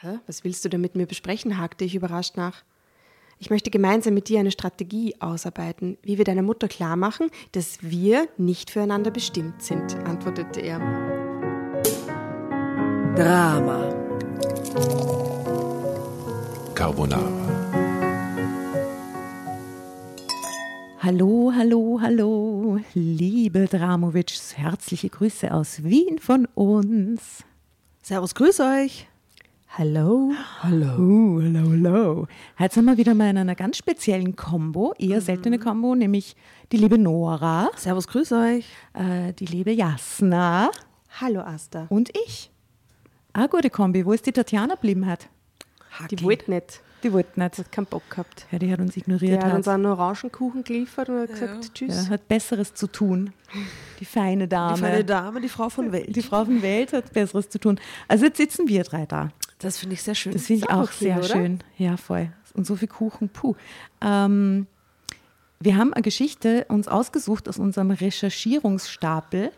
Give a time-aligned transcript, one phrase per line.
[0.00, 0.20] Hä?
[0.28, 1.58] Was willst du denn mit mir besprechen?
[1.58, 2.62] hakte ich überrascht nach.
[3.40, 8.28] Ich möchte gemeinsam mit dir eine Strategie ausarbeiten, wie wir deiner Mutter klarmachen, dass wir
[8.36, 10.78] nicht füreinander bestimmt sind, antwortete er.
[13.16, 13.92] Drama.
[16.76, 17.32] Carbonara.
[21.00, 27.42] Hallo, hallo, hallo, liebe Dramovics, herzliche Grüße aus Wien von uns.
[28.00, 29.08] Servus, grüß euch.
[29.76, 30.32] Hallo.
[30.62, 31.40] Hallo.
[31.40, 32.26] hallo, hallo.
[32.58, 36.34] Heute sind wir wieder mal in einer ganz speziellen Combo, eher seltene Combo, nämlich
[36.72, 38.64] die liebe Nora, Servus, grüß euch.
[38.94, 40.70] äh, die liebe Jasna
[41.20, 41.86] Hallo Asta.
[41.90, 42.50] und ich.
[43.32, 44.04] Eine gute Kombi.
[44.04, 45.28] Wo ist die Tatjana geblieben hat?
[46.10, 46.80] Die wollte nicht.
[47.02, 47.58] Die wollte nicht.
[47.58, 48.46] Hat keinen Bock gehabt.
[48.50, 49.42] Ja, die hat uns ignoriert.
[49.42, 49.56] hat hat.
[49.58, 52.10] uns einen Orangenkuchen geliefert und hat gesagt, Ja, tschüss.
[52.10, 53.32] hat Besseres zu tun.
[54.00, 54.74] Die feine Dame.
[54.74, 56.14] Die feine Dame, die Frau von Welt.
[56.14, 57.78] Die Frau von Welt hat Besseres zu tun.
[58.08, 59.30] Also jetzt sitzen wir drei da.
[59.58, 60.32] Das finde ich sehr schön.
[60.32, 61.26] Das finde ich auch sehr oder?
[61.28, 61.62] schön.
[61.76, 62.30] Ja, voll.
[62.54, 63.54] Und so viel Kuchen, puh.
[64.00, 64.66] Ähm,
[65.60, 69.50] wir haben eine Geschichte uns ausgesucht aus unserem Recherchierungsstapel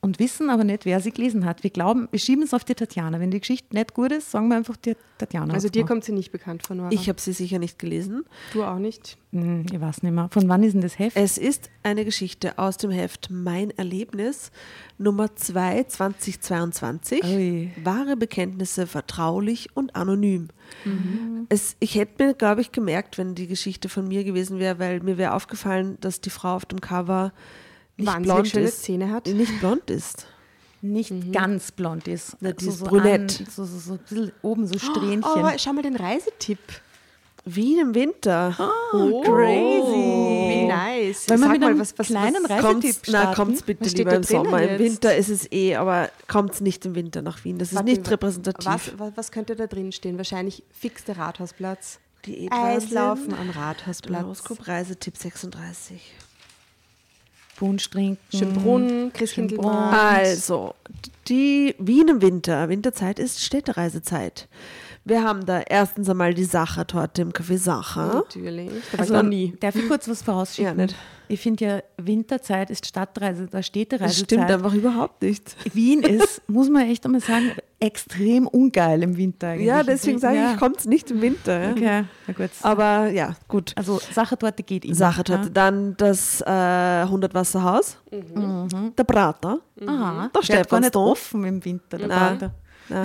[0.00, 1.64] und wissen aber nicht, wer sie gelesen hat.
[1.64, 3.18] Wir glauben, wir schieben es auf die Tatjana.
[3.18, 5.52] Wenn die Geschichte nicht gut ist, sagen wir einfach, die Tatjana.
[5.52, 6.90] Also dir kommt sie nicht bekannt vor, Nora.
[6.92, 8.24] ich habe sie sicher nicht gelesen.
[8.52, 9.18] du auch nicht.
[9.32, 10.28] Hm, ich weiß nicht mehr.
[10.30, 11.16] Von wann ist denn das Heft?
[11.16, 14.52] Es ist eine Geschichte aus dem Heft Mein Erlebnis,
[14.98, 17.24] Nummer 2, 2022.
[17.24, 17.70] Ui.
[17.82, 20.48] Wahre Bekenntnisse vertraulich und anonym.
[21.48, 25.00] Es, ich hätte mir, glaube ich, gemerkt, wenn die Geschichte von mir gewesen wäre, weil
[25.00, 27.32] mir wäre aufgefallen, dass die Frau auf dem Cover
[27.98, 28.82] nicht Wahnsinnig blond schöne ist.
[28.82, 29.26] Zähne hat.
[29.26, 30.26] Nicht blond ist.
[30.80, 32.36] Nicht ganz blond ist.
[32.40, 33.40] Na, die ist so brünett.
[33.40, 35.24] An, so, so, so ein bisschen oben so Strähnchen.
[35.24, 36.60] Oh, aber schau mal den Reisetipp.
[37.44, 38.54] Wien im Winter.
[38.92, 40.48] Oh, crazy.
[40.48, 41.28] Wie nice.
[41.28, 43.34] Wir Sag mit mal, was, was, kleinen Reisetipp Kommt's, na, starten?
[43.34, 44.62] kommt's bitte Was lieber im Sommer.
[44.62, 44.78] Im jetzt?
[44.78, 47.58] Winter ist es eh, aber kommt's nicht im Winter nach Wien.
[47.58, 48.94] Das ist Warte, nicht repräsentativ.
[48.98, 50.18] Was, was, könnte da drin stehen?
[50.18, 51.98] Wahrscheinlich fix der Rathausplatz.
[52.26, 52.98] Diätwahnsinn.
[52.98, 54.22] Eislaufen am Rathausplatz.
[54.22, 56.00] Horoskop Reisetipp 36.
[57.58, 58.18] Punsch trinken.
[58.36, 59.96] Schönbrunn, Christkindlmarkt.
[59.96, 60.74] Also,
[61.28, 64.48] die Wien im Winter, Winterzeit ist Städtereisezeit.
[65.08, 68.06] Wir haben da erstens einmal die Sachertorte im Café Sacher.
[68.14, 68.70] Natürlich.
[68.92, 69.54] Da Also, ich noch nie.
[69.58, 70.78] Darf ich kurz was vorausschicken?
[70.78, 70.94] Ja, nicht.
[71.30, 74.24] Ich finde ja, Winterzeit ist Stadtreise, da Das Städtereisezeit.
[74.24, 75.56] stimmt einfach überhaupt nicht.
[75.74, 79.48] Wien ist, muss man echt einmal sagen, extrem ungeil im Winter.
[79.48, 79.66] Eigentlich.
[79.66, 80.52] Ja, deswegen sage ja.
[80.52, 81.60] ich, kommt's nicht im Winter.
[81.60, 81.70] ja.
[81.72, 82.50] Okay, na gut.
[82.62, 83.72] Aber ja, gut.
[83.76, 84.94] Also Sachertorte geht immer.
[84.94, 85.50] Sachertorte.
[85.50, 86.44] Dann das äh,
[87.02, 87.98] 100 Wasserhaus.
[88.10, 89.60] Der Prater.
[89.80, 89.86] Ja.
[89.88, 91.98] Aha, der hat gar nicht offen im Winter.
[91.98, 92.16] Der Na.
[92.16, 92.54] Prater.
[92.88, 93.04] Na,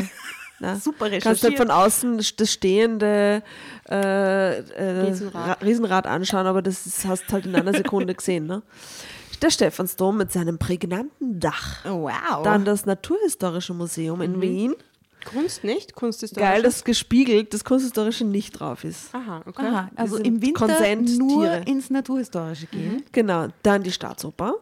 [0.63, 0.75] na.
[0.77, 1.57] Super Kannst du recherchiert.
[1.57, 3.43] von außen das stehende
[3.89, 5.47] äh, äh, Riesenrad.
[5.47, 8.47] Ra- Riesenrad anschauen, aber das ist- hast halt in einer Sekunde gesehen.
[8.47, 8.61] Ne?
[9.41, 11.83] Der Stephansdom mit seinem prägnanten Dach.
[11.85, 12.43] Oh, wow.
[12.43, 14.73] Dann das Naturhistorische Museum in Wien.
[15.25, 15.95] Kunst nicht?
[15.95, 19.13] Kunst ist Geil, dass gespiegelt das Kunsthistorische nicht drauf ist.
[19.15, 19.65] Aha, okay.
[19.65, 21.61] Aha, also im Winter Konsent- nur Tiere.
[21.65, 23.03] ins Naturhistorische gehen.
[23.13, 23.47] Genau.
[23.63, 24.55] Dann die Staatsoper.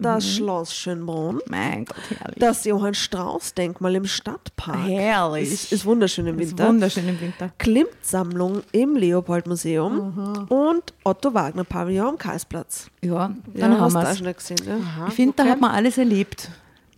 [0.00, 1.40] Das Schloss Schönbrunn.
[1.46, 2.38] Mein Gott, herrlich.
[2.38, 4.86] Das Johann Strauß Denkmal im Stadtpark.
[4.86, 5.52] Herrlich.
[5.52, 6.68] Ist, ist wunderschön im ist Winter.
[6.68, 7.50] wunderschön im Winter.
[7.58, 12.88] Klimt-Sammlung im Leopold-Museum und Otto Wagner Pavillon am Karlsplatz.
[13.02, 14.18] Ja, dann ja, haben hast du wir auch es.
[14.18, 15.06] schon gesehen, ja?
[15.08, 15.52] Ich finde, da okay.
[15.52, 16.50] hat man alles erlebt.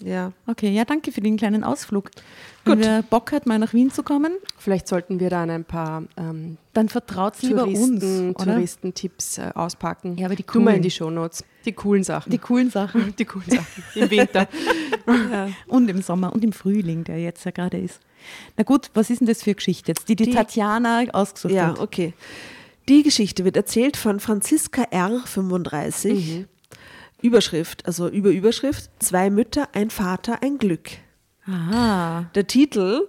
[0.05, 0.33] Ja.
[0.47, 2.11] Okay, ja, danke für den kleinen Ausflug.
[2.65, 6.05] Wenn wer Bock hat, mal nach Wien zu kommen, Vielleicht sollten wir dann ein paar
[6.17, 8.35] ähm, dann vertraut lieber uns, oder?
[8.35, 10.17] Touristentipps äh, auspacken.
[10.17, 10.83] Ja, aber die Tu mal in coolen.
[10.83, 11.45] die Shownotes.
[11.65, 12.31] Die coolen Sachen.
[12.31, 13.15] Die coolen Sachen.
[13.19, 13.83] die coolen Sachen.
[13.95, 14.49] Im Winter.
[15.67, 17.99] Und im Sommer und im Frühling, der jetzt ja gerade ist.
[18.57, 21.69] Na gut, was ist denn das für Geschichte jetzt, die die, Die- Tatjana ausgesucht Ja,
[21.69, 21.81] hat?
[21.81, 22.15] okay.
[22.89, 25.21] Die Geschichte wird erzählt von Franziska R.
[25.25, 26.47] 35.
[27.22, 30.91] Überschrift, also über Überschrift, zwei Mütter, ein Vater, ein Glück.
[31.47, 32.31] Aha.
[32.34, 33.09] Der Titel,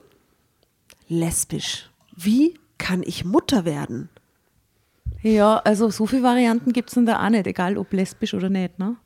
[1.08, 1.90] lesbisch.
[2.16, 4.10] Wie kann ich Mutter werden?
[5.22, 8.50] Ja, also so viele Varianten gibt es denn da auch nicht, egal ob lesbisch oder
[8.50, 8.98] nicht, ne?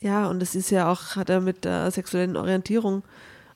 [0.00, 3.02] Ja, und es ist ja auch, hat er mit der sexuellen Orientierung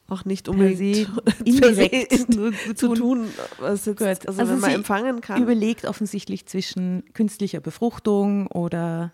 [0.09, 1.09] auch nicht unbedingt
[1.44, 2.27] indirekt
[2.78, 3.29] zu tun.
[3.58, 4.29] was jetzt, Gut.
[4.29, 5.43] also, wenn man empfangen kann.
[5.43, 9.12] Überlegt offensichtlich zwischen künstlicher Befruchtung oder,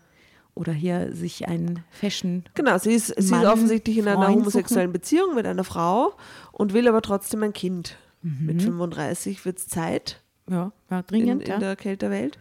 [0.59, 2.43] oder hier sich ein Fashion.
[2.53, 6.13] Genau, sie ist, sie Mann, ist offensichtlich in einer Freund homosexuellen Beziehung mit einer Frau
[6.51, 7.97] und will aber trotzdem ein Kind.
[8.21, 8.45] Mhm.
[8.45, 11.43] Mit 35 wird es Zeit Ja, ja in, dringend.
[11.43, 11.59] in ja.
[11.59, 12.37] der Kälterwelt.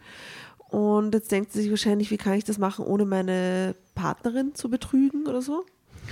[0.69, 4.69] Und jetzt denkt sie sich wahrscheinlich, wie kann ich das machen, ohne meine Partnerin zu
[4.69, 5.65] betrügen oder so?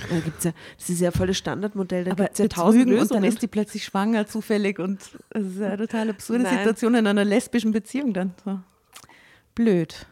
[0.09, 2.85] Da gibt's ja, das ist ja voll das Standardmodell, da Aber gibt es ja tausend
[2.85, 3.33] betrügen und dann Lösungen.
[3.35, 5.01] ist die plötzlich schwanger zufällig und
[5.31, 6.59] das ist ja eine total absurde Nein.
[6.59, 8.33] Situation in einer lesbischen Beziehung dann.
[8.45, 8.61] So.
[9.57, 10.07] Blöd.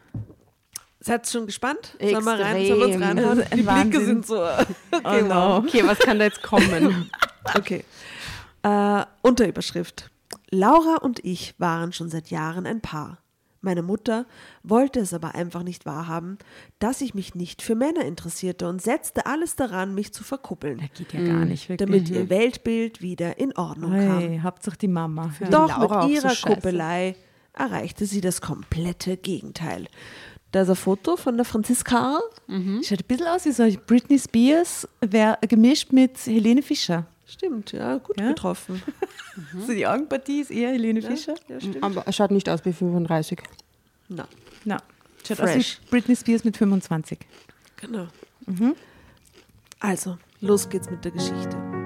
[1.05, 1.95] Seid ihr schon gespannt?
[2.01, 2.65] Sollen wir rein?
[2.65, 3.39] Sollen wir uns reinhauen?
[3.43, 4.05] Ein Die Blicke Wahnsinn.
[4.05, 4.37] sind so.
[4.91, 5.57] Okay, Oh no.
[5.57, 7.11] Okay, was kann da jetzt kommen?
[7.53, 7.85] Okay.
[8.63, 10.09] Äh, Unterüberschrift.
[10.49, 13.19] Laura und ich waren schon seit Jahren ein Paar.
[13.61, 14.25] Meine Mutter
[14.63, 16.39] wollte es aber einfach nicht wahrhaben,
[16.79, 21.13] dass ich mich nicht für Männer interessierte und setzte alles daran, mich zu verkuppeln, Geht
[21.13, 21.87] ja gar nicht, wirklich.
[21.87, 24.19] damit ihr Weltbild wieder in Ordnung kam.
[24.21, 25.31] Hey, Hauptsache die Mama.
[25.39, 25.49] Ja.
[25.49, 26.55] Doch auch mit so ihrer scheiße.
[26.55, 27.15] Kuppelei
[27.53, 29.85] erreichte sie das komplette Gegenteil.
[30.55, 32.17] Da ist ein Foto von der Franziska.
[32.47, 37.05] Schaut ein bisschen aus wie so Britney Spears, wär, gemischt mit Helene Fischer.
[37.27, 38.29] Stimmt, ja, gut Ja?
[38.29, 38.81] getroffen.
[39.67, 41.35] So die Augenpartie ist eher Helene Fischer.
[41.49, 41.83] Ja, stimmt.
[41.83, 43.37] Aber er schaut nicht aus wie 35.
[44.07, 44.29] Na,
[44.63, 44.77] Na,
[45.27, 45.57] schaut Fresh.
[45.57, 47.19] aus wie Britney Spears mit 25.
[47.75, 48.07] genau.
[49.81, 51.84] Also, los geht's mit der Geschichte.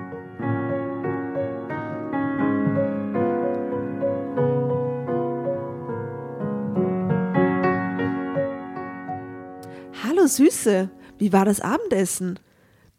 [10.20, 12.40] Hallo Süße, wie war das Abendessen?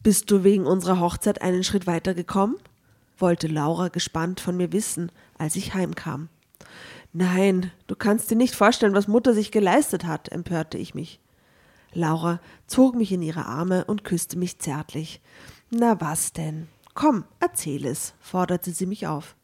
[0.03, 2.57] Bist du wegen unserer Hochzeit einen Schritt weiter gekommen?
[3.19, 6.31] wollte Laura gespannt von mir wissen, als ich heimkam.
[7.13, 11.21] Nein, du kannst dir nicht vorstellen, was Mutter sich geleistet hat, empörte ich mich.
[11.93, 15.21] Laura zog mich in ihre Arme und küsste mich zärtlich.
[15.69, 16.69] Na was denn?
[16.95, 19.37] Komm, erzähl es, forderte sie mich auf.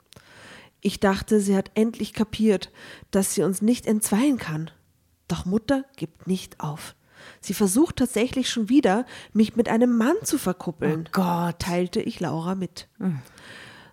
[0.81, 2.73] Ich dachte, sie hat endlich kapiert,
[3.11, 4.71] dass sie uns nicht entzweien kann.
[5.29, 6.96] Doch Mutter gibt nicht auf.
[7.47, 11.05] Sie versucht tatsächlich schon wieder, mich mit einem Mann zu verkuppeln.
[11.07, 11.61] Oh Gott.
[11.61, 12.89] teilte ich Laura mit.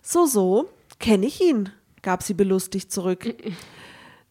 [0.02, 0.68] So, so,
[0.98, 1.70] kenne ich ihn,
[2.02, 3.32] gab sie belustigt zurück.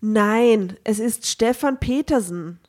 [0.02, 2.60] Nein, es ist Stefan Petersen.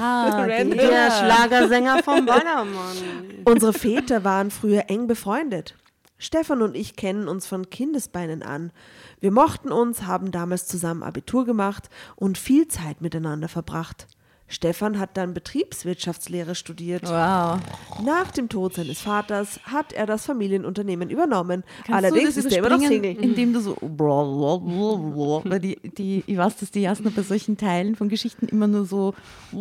[0.00, 0.46] Ah.
[0.48, 2.96] Der Schlagersänger vom Ballermann.
[3.44, 5.76] Unsere Väter waren früher eng befreundet.
[6.16, 8.72] Stefan und ich kennen uns von Kindesbeinen an.
[9.20, 14.06] Wir mochten uns, haben damals zusammen Abitur gemacht und viel Zeit miteinander verbracht.
[14.50, 17.04] Stefan hat dann Betriebswirtschaftslehre studiert.
[17.04, 17.60] Wow.
[18.04, 21.62] Nach dem Tod seines Vaters hat er das Familienunternehmen übernommen.
[21.86, 23.16] Kannst Allerdings ist er immer noch Single.
[23.22, 23.76] Indem du so.
[25.44, 28.84] Weil die, die, ich weiß, dass die ersten bei solchen Teilen von Geschichten immer nur
[28.86, 29.14] so.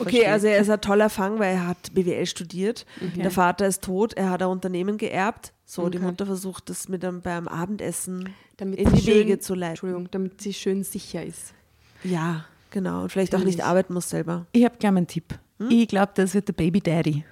[0.00, 2.84] Okay, also er ist ein toller Fang, weil er hat BWL studiert.
[3.16, 5.52] Der Vater ist tot, er hat ein Unternehmen geerbt.
[5.64, 8.28] So, die Mutter versucht das mit einem, beim Abendessen
[8.58, 9.70] Damit in die schön- Wege zu leiten.
[9.72, 11.54] Entschuldigung, damit sie schön sicher ist.
[12.02, 13.02] Ja, genau.
[13.04, 14.46] Und vielleicht auch nicht arbeiten muss selber.
[14.52, 15.38] Ich habe gleich einen Tipp.
[15.70, 17.24] Ich glaube, das wird der Baby Daddy.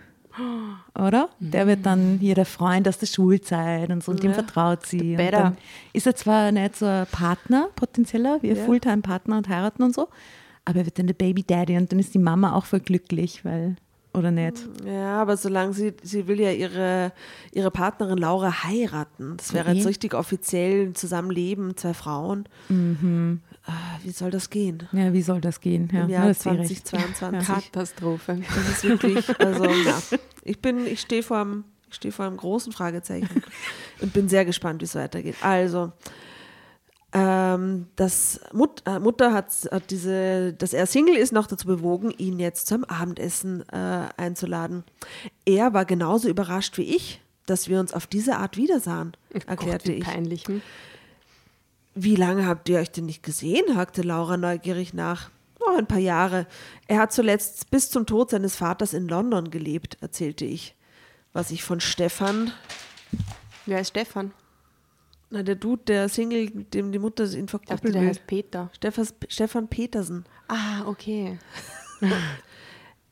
[0.98, 1.28] Oder?
[1.40, 4.34] Der wird dann hier der Freund aus der Schulzeit und so, und dem Ja.
[4.36, 5.16] vertraut sie.
[5.16, 5.56] Und dann
[5.92, 8.64] ist er zwar nicht so ein Partner, potenzieller, wie ein Ja.
[8.64, 10.08] Fulltime-Partner und heiraten und so,
[10.64, 13.44] aber er wird dann der Baby Daddy und dann ist die Mama auch voll glücklich,
[13.44, 13.76] weil,
[14.14, 14.56] oder nicht?
[14.84, 17.12] Ja, aber solange sie, sie will ja ihre,
[17.52, 19.36] ihre Partnerin Laura heiraten.
[19.38, 19.74] Das wäre Eh.
[19.74, 22.46] jetzt richtig offiziell Zusammenleben, zwei Frauen.
[23.64, 23.72] Ah,
[24.02, 24.88] Wie soll das gehen?
[24.92, 25.88] Ja, wie soll das gehen?
[25.92, 26.86] Ja, Im ja, Jahr das wäre recht.
[26.88, 27.72] 2022.
[27.72, 28.40] Katastrophe.
[28.54, 29.98] Das ist wirklich, also ja.
[30.42, 33.42] Ich bin, ich stehe vor einem, ich stehe vor einem großen Fragezeichen
[34.00, 35.36] und bin sehr gespannt, wie es weitergeht.
[35.42, 35.92] Also,
[37.12, 42.10] ähm, das Mut, äh, Mutter hat, hat diese, dass er Single ist, noch dazu bewogen,
[42.10, 44.84] ihn jetzt zum Abendessen äh, einzuladen.
[45.44, 49.12] Er war genauso überrascht wie ich, dass wir uns auf diese Art wiedersahen,
[49.46, 50.04] erklärte Gott, wie ich.
[50.04, 50.46] peinlich.
[50.46, 50.62] Hm?
[51.94, 53.76] Wie lange habt ihr euch denn nicht gesehen?
[53.76, 55.30] hakte Laura neugierig nach.
[55.60, 56.46] Oh, ein paar Jahre.
[56.88, 60.74] Er hat zuletzt bis zum Tod seines Vaters in London gelebt, erzählte ich.
[61.34, 62.52] Was ich von Stefan,
[63.66, 64.32] Wer ist Stefan?
[65.32, 68.08] Na der Dude, der Single, mit dem die Mutter ihn Ich dachte, der will.
[68.08, 68.70] heißt Peter.
[68.74, 70.24] Stefans, Stefan Petersen.
[70.48, 71.38] Ah, okay.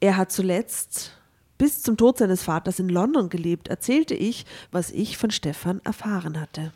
[0.02, 1.12] Er hat zuletzt
[1.58, 6.40] bis zum Tod seines Vaters in London gelebt, erzählte ich, was ich von Stefan erfahren
[6.40, 6.72] hatte.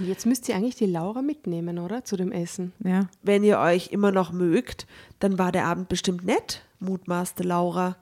[0.00, 2.04] Jetzt müsst ihr eigentlich die Laura mitnehmen, oder?
[2.04, 2.72] Zu dem Essen.
[2.82, 3.08] Ja.
[3.22, 4.86] Wenn ihr euch immer noch mögt,
[5.18, 7.96] dann war der Abend bestimmt nett, mutmaßte Laura.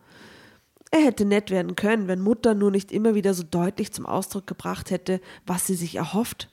[0.92, 4.46] Er hätte nett werden können, wenn Mutter nur nicht immer wieder so deutlich zum Ausdruck
[4.46, 6.51] gebracht hätte, was sie sich erhofft.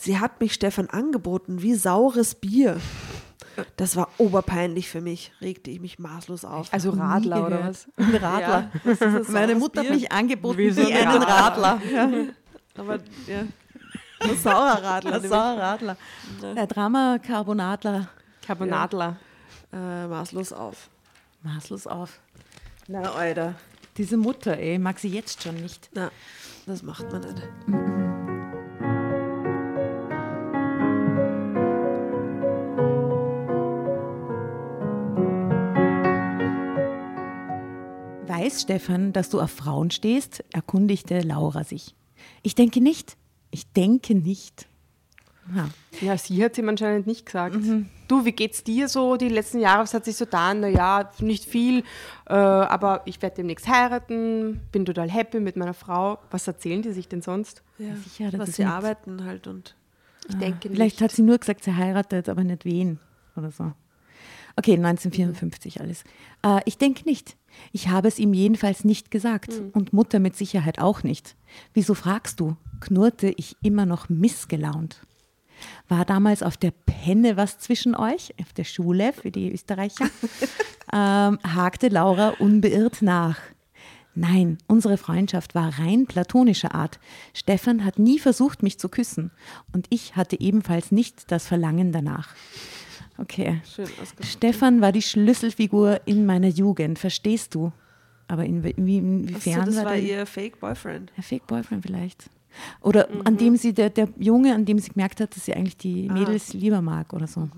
[0.00, 2.80] Sie hat mich Stefan angeboten wie saures Bier.
[3.76, 6.72] Das war oberpeinlich für mich, regte ich mich maßlos auf.
[6.72, 7.88] Also Radler oder was?
[7.96, 8.70] Ein Radler.
[8.84, 9.96] Ja, was Meine Mutter hat Bier?
[9.96, 11.80] mich angeboten Wie wie, so ein einen Radler.
[12.76, 13.40] Aber ja,
[14.20, 15.14] ein saurer Radler.
[15.14, 15.96] Ein saurer Radler.
[16.54, 18.08] Der Drama Carbonadler.
[18.46, 19.16] Carbonadler.
[19.72, 20.88] Äh, maßlos auf.
[21.42, 22.20] Maßlos auf.
[22.86, 23.56] Na, Alter.
[23.96, 25.90] Diese Mutter, ey, mag sie jetzt schon nicht.
[25.92, 26.12] Na,
[26.66, 27.97] das macht man nicht.
[38.48, 40.42] Weiß Stefan, dass du auf Frauen stehst?
[40.54, 41.94] erkundigte Laura sich.
[42.42, 43.18] Ich denke nicht.
[43.50, 44.66] Ich denke nicht.
[45.54, 45.68] Ha.
[46.00, 47.56] Ja, sie hat es ihm anscheinend nicht gesagt.
[48.08, 49.82] Du, wie geht's dir so die letzten Jahre?
[49.82, 50.60] Was hat sich so getan?
[50.60, 51.80] Naja, nicht viel,
[52.26, 56.18] äh, aber ich werde demnächst heiraten, bin total happy mit meiner Frau.
[56.30, 57.62] Was erzählen die sich denn sonst?
[57.76, 58.72] Ja, Sicher er was das sie nicht.
[58.72, 59.74] arbeiten halt und
[60.26, 61.02] Ich denke Vielleicht nicht.
[61.02, 62.98] hat sie nur gesagt, sie heiratet, aber nicht wen
[63.36, 63.72] oder so.
[64.58, 66.02] Okay, 1954 alles.
[66.42, 67.36] Äh, ich denke nicht.
[67.70, 71.36] Ich habe es ihm jedenfalls nicht gesagt und Mutter mit Sicherheit auch nicht.
[71.74, 72.56] Wieso fragst du?
[72.80, 75.00] knurrte ich immer noch missgelaunt.
[75.86, 78.34] War damals auf der Penne was zwischen euch?
[78.40, 80.06] Auf der Schule für die Österreicher?
[80.92, 83.38] ähm, hakte Laura unbeirrt nach.
[84.16, 86.98] Nein, unsere Freundschaft war rein platonischer Art.
[87.32, 89.30] Stefan hat nie versucht, mich zu küssen.
[89.72, 92.34] Und ich hatte ebenfalls nicht das Verlangen danach.
[93.18, 93.60] Okay.
[93.74, 93.86] schön.
[94.22, 97.72] Stefan war die Schlüsselfigur in meiner Jugend, verstehst du?
[98.28, 101.10] Aber in, wie- inwiefern das war war ihr Fake Boyfriend.
[101.16, 102.30] der Fake Boyfriend vielleicht?
[102.80, 105.76] Oder an dem sie, der, der Junge, an dem sie gemerkt hat, dass sie eigentlich
[105.76, 107.48] die Mädels lieber mag oder so.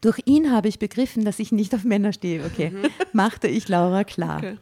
[0.00, 2.44] Durch ihn habe ich begriffen, dass ich nicht auf Männer stehe.
[2.44, 2.72] Okay,
[3.12, 4.38] machte ich Laura klar.
[4.38, 4.56] Okay.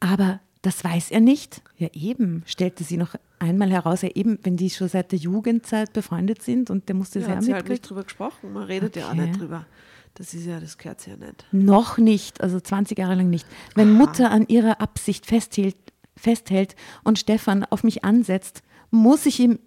[0.00, 1.60] Aber das weiß er nicht.
[1.76, 4.02] Ja, eben, stellte sie noch einmal heraus.
[4.02, 7.36] Ja, eben, wenn die schon seit der Jugendzeit befreundet sind und der musste Ja, sehr
[7.36, 8.52] hat sie halt nicht drüber gesprochen.
[8.52, 9.26] Man redet ja auch Okay.
[9.26, 9.66] nicht drüber.
[10.14, 11.44] Das ist ja, das gehört sie ja nicht.
[11.52, 13.46] Noch nicht, also 20 Jahre lang nicht.
[13.74, 15.76] Wenn Mutter an ihrer Absicht festhält,
[16.16, 19.58] festhält und Stefan auf mich ansetzt, muss ich, ihm,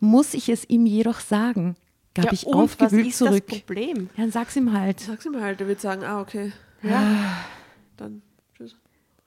[0.00, 1.76] muss ich es ihm jedoch sagen,
[2.14, 3.44] gab ja, ich und aufgewühlt was ist zurück.
[3.48, 4.08] das Problem?
[4.16, 4.98] Ja, dann sag's ihm halt.
[5.00, 6.52] Sag's ihm halt, er wird sagen, ah, okay.
[6.82, 7.44] Ja.
[7.98, 8.22] Dann.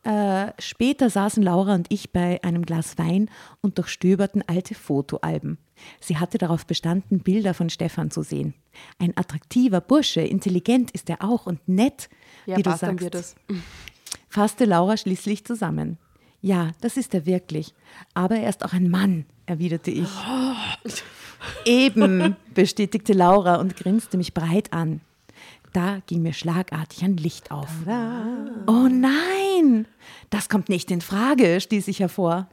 [0.05, 3.29] Äh, später saßen Laura und ich bei einem Glas Wein
[3.61, 5.57] und durchstöberten alte Fotoalben.
[5.99, 8.53] Sie hatte darauf bestanden, Bilder von Stefan zu sehen.
[8.99, 12.09] Ein attraktiver Bursche, intelligent ist er auch und nett,
[12.45, 13.01] Ja, wie du sagst.
[13.01, 13.35] wird das.
[14.29, 15.97] fasste Laura schließlich zusammen.
[16.41, 17.73] Ja, das ist er wirklich.
[18.13, 20.09] Aber er ist auch ein Mann, erwiderte ich.
[21.65, 25.01] Eben, bestätigte Laura und grinste mich breit an.
[25.75, 27.67] Da ging mir schlagartig ein Licht auf.
[28.65, 29.85] Oh nein,
[30.29, 32.47] das kommt nicht in Frage, stieß ich hervor.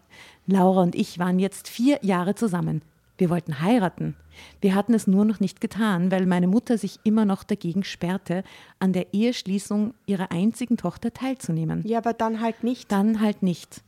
[0.49, 2.83] Laura und ich waren jetzt vier Jahre zusammen.
[3.19, 4.17] Wir wollten heiraten.
[4.61, 8.43] Wir hatten es nur noch nicht getan, weil meine Mutter sich immer noch dagegen sperrte,
[8.81, 11.87] an der Eheschließung ihrer einzigen Tochter teilzunehmen.
[11.87, 12.91] Ja, aber dann halt nicht.
[12.91, 13.83] Dann halt nicht.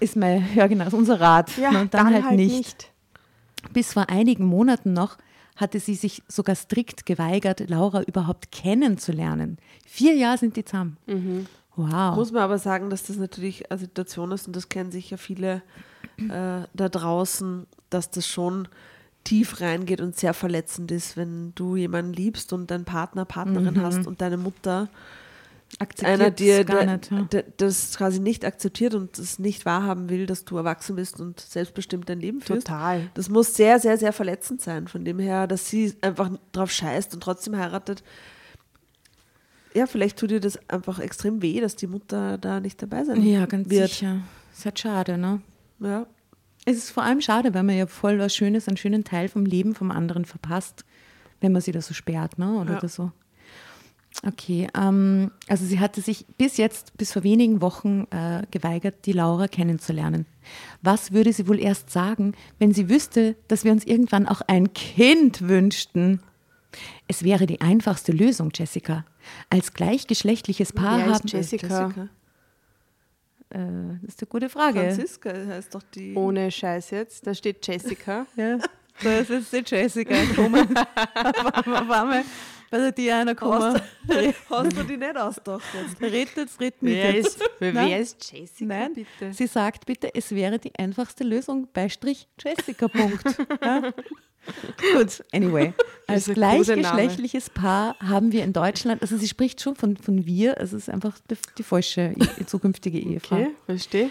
[0.00, 1.54] Ist mal, ja genau, ist unser Rat.
[1.58, 2.90] ja, Ne, dann, halt, nicht.
[3.74, 5.18] Bis vor einigen Monaten noch
[5.56, 9.58] hatte sie sich sogar strikt geweigert, Laura überhaupt kennenzulernen.
[9.86, 10.96] Vier Jahre sind die zusammen.
[11.76, 12.16] Wow.
[12.16, 15.62] Muss man aber sagen, dass das natürlich eine Situation ist, und das kennen sicher viele
[16.18, 18.68] äh, da draußen, dass das schon
[19.24, 24.06] tief reingeht und sehr verletzend ist, wenn du jemanden liebst und deinen Partner, Partnerin hast
[24.06, 24.88] und deine Mutter
[25.78, 27.34] einer Akzeptiert's dir da- nicht.
[27.34, 31.38] Da- das quasi nicht akzeptiert und es nicht wahrhaben will, dass du erwachsen bist und
[31.40, 32.66] selbstbestimmt dein Leben führst.
[32.68, 33.10] Total.
[33.14, 34.88] Das muss sehr, sehr, sehr verletzend sein.
[34.88, 38.02] Von dem her, dass sie einfach drauf scheißt und trotzdem heiratet.
[39.74, 43.22] Ja, vielleicht tut ihr das einfach extrem weh, dass die Mutter da nicht dabei sein
[43.22, 43.90] Ja, ganz wird.
[43.90, 44.20] sicher.
[44.56, 45.42] Ist halt schade, ne?
[45.80, 46.06] Ja.
[46.64, 49.44] Es ist vor allem schade, weil man ja voll was Schönes, einen schönen Teil vom
[49.44, 50.84] Leben vom anderen verpasst,
[51.40, 52.54] wenn man sie da so sperrt, ne?
[52.58, 52.88] Oder Ja.
[52.88, 53.12] so.
[54.24, 59.12] Okay, ähm, also sie hatte sich bis jetzt, bis vor wenigen Wochen äh, geweigert, die
[59.12, 60.26] Laura kennenzulernen.
[60.82, 64.72] Was würde sie wohl erst sagen, wenn sie wüsste, dass wir uns irgendwann auch ein
[64.72, 66.20] Kind wünschten?
[67.08, 69.04] Es wäre die einfachste Lösung, Jessica.
[69.50, 71.88] Als gleichgeschlechtliches Paar ist haben Jessica?
[73.50, 73.58] Äh,
[74.02, 74.80] das ist eine gute Frage.
[74.80, 76.14] Franziska heißt doch die.
[76.14, 77.26] Ohne Scheiß jetzt.
[77.26, 78.26] Da steht Jessica.
[78.36, 78.58] Ja,
[79.02, 80.74] da ist jetzt die Jessica gekommen.
[80.74, 81.66] auf
[82.70, 83.80] einmal, bei der Diana gekommen.
[84.48, 86.00] Hast du die nicht ausgedacht jetzt?
[86.00, 87.40] Red jetzt, red mit wer, jetzt.
[87.40, 88.00] ist, wer Nein.
[88.00, 89.32] ist Jessica, Nein, bitte?
[89.32, 93.24] sie sagt bitte, es wäre die einfachste Lösung, Beistrich Jessica, Punkt.
[93.62, 93.92] ja?
[94.94, 95.72] Gut, anyway.
[96.06, 100.76] Als gleichgeschlechtliches Paar haben wir in Deutschland, also sie spricht schon von, von wir, also
[100.76, 103.36] es ist einfach die, die falsche die zukünftige Ehefrau.
[103.36, 104.10] Okay, verstehe.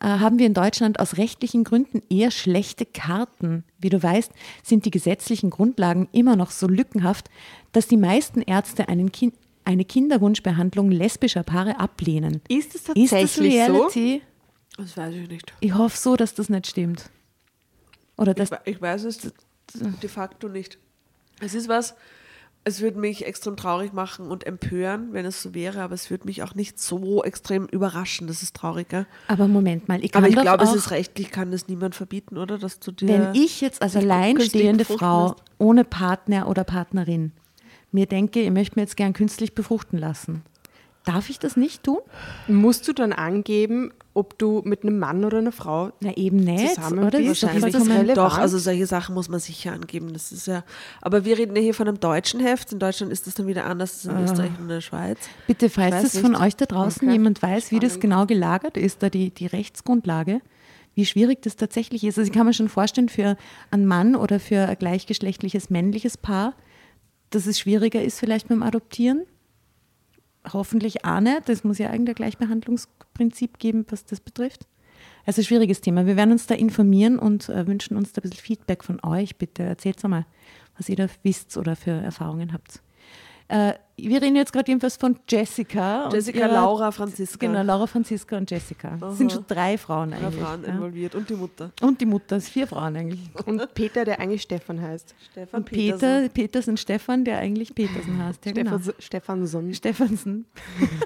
[0.00, 3.64] Äh, haben wir in Deutschland aus rechtlichen Gründen eher schlechte Karten.
[3.78, 7.28] Wie du weißt, sind die gesetzlichen Grundlagen immer noch so lückenhaft,
[7.72, 12.40] dass die meisten Ärzte einen kind, eine Kinderwunschbehandlung lesbischer Paare ablehnen.
[12.48, 13.72] Ist es Ist das tatsächlich so?
[13.72, 14.22] Reality?
[14.76, 15.52] Das weiß ich nicht.
[15.60, 17.10] Ich hoffe so, dass das nicht stimmt.
[18.16, 19.18] Oder Ich, dass, we- ich weiß es
[19.74, 20.78] de facto nicht.
[21.40, 21.94] Es ist was,
[22.64, 26.26] es würde mich extrem traurig machen und empören, wenn es so wäre, aber es würde
[26.26, 28.26] mich auch nicht so extrem überraschen.
[28.26, 29.06] Das ist trauriger.
[29.28, 32.36] aber Moment mal, ich kann Aber ich glaube, es ist rechtlich, kann das niemand verbieten,
[32.36, 32.58] oder?
[32.58, 33.08] Dass du dir.
[33.08, 37.32] wenn ich jetzt als alleinstehende Frau ohne Partner oder Partnerin
[37.92, 40.42] mir denke, ich möchte mir jetzt gern künstlich befruchten lassen,
[41.04, 41.98] Darf ich das nicht tun?
[42.46, 46.74] Musst du dann angeben, ob du mit einem Mann oder einer Frau Na eben nicht,
[46.74, 47.10] Zusammen oder?
[47.12, 47.30] Das bist?
[47.30, 47.74] ist doch Wahrscheinlich.
[47.74, 48.18] Ist das relevant?
[48.18, 50.12] Doch, also solche Sachen muss man sicher angeben.
[50.12, 50.62] Das ist ja.
[51.00, 52.72] Aber wir reden ja hier von einem deutschen Heft.
[52.72, 54.24] In Deutschland ist das dann wieder anders als in Ah.
[54.24, 55.18] Österreich und in der Schweiz.
[55.46, 57.12] Bitte, falls es von euch da draußen Okay.
[57.12, 60.42] jemand weiß, wie das genau gelagert ist, da die, die Rechtsgrundlage,
[60.94, 62.18] wie schwierig das tatsächlich ist.
[62.18, 63.36] Also ich kann mir schon vorstellen, für
[63.70, 66.52] einen Mann oder für ein gleichgeschlechtliches männliches Paar,
[67.30, 69.22] dass es schwieriger ist vielleicht beim Adoptieren.
[70.52, 71.48] Hoffentlich auch nicht.
[71.48, 74.66] Das muss ja eigentlich ein Gleichbehandlungsprinzip geben, was das betrifft.
[75.26, 76.06] Also ein schwieriges Thema.
[76.06, 79.36] Wir werden uns da informieren und äh, wünschen uns da ein bisschen Feedback von euch.
[79.36, 80.26] Bitte erzählt mal,
[80.76, 82.80] was ihr da wisst oder für Erfahrungen habt.
[83.50, 86.04] Äh, wir reden jetzt gerade jedenfalls von Jessica.
[86.04, 87.46] und Jessica, ihrer- Laura, Franziska.
[87.46, 88.96] Genau, Laura, Franziska und Jessica.
[89.10, 90.40] Es sind schon drei Frauen Drei eigentlich.
[90.40, 90.68] Frauen ja.
[90.72, 91.72] involviert und die Mutter.
[91.82, 93.20] Und die Mutter, es sind vier Frauen eigentlich.
[93.46, 95.14] Und Peter, der eigentlich Stefan heißt.
[95.32, 98.46] Stefan Und Peter, Petersen Stefan, der eigentlich Petersen heißt.
[98.46, 98.78] Ja, genau.
[98.78, 99.74] Stefan, Stefanson.
[99.74, 100.46] Stephansen.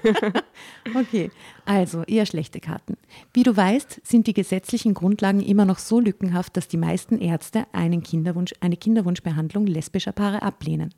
[0.95, 1.31] okay,
[1.65, 2.95] also eher schlechte Karten.
[3.33, 7.65] Wie du weißt, sind die gesetzlichen Grundlagen immer noch so lückenhaft, dass die meisten Ärzte
[7.73, 10.93] einen Kinderwunsch, eine Kinderwunschbehandlung lesbischer Paare ablehnen.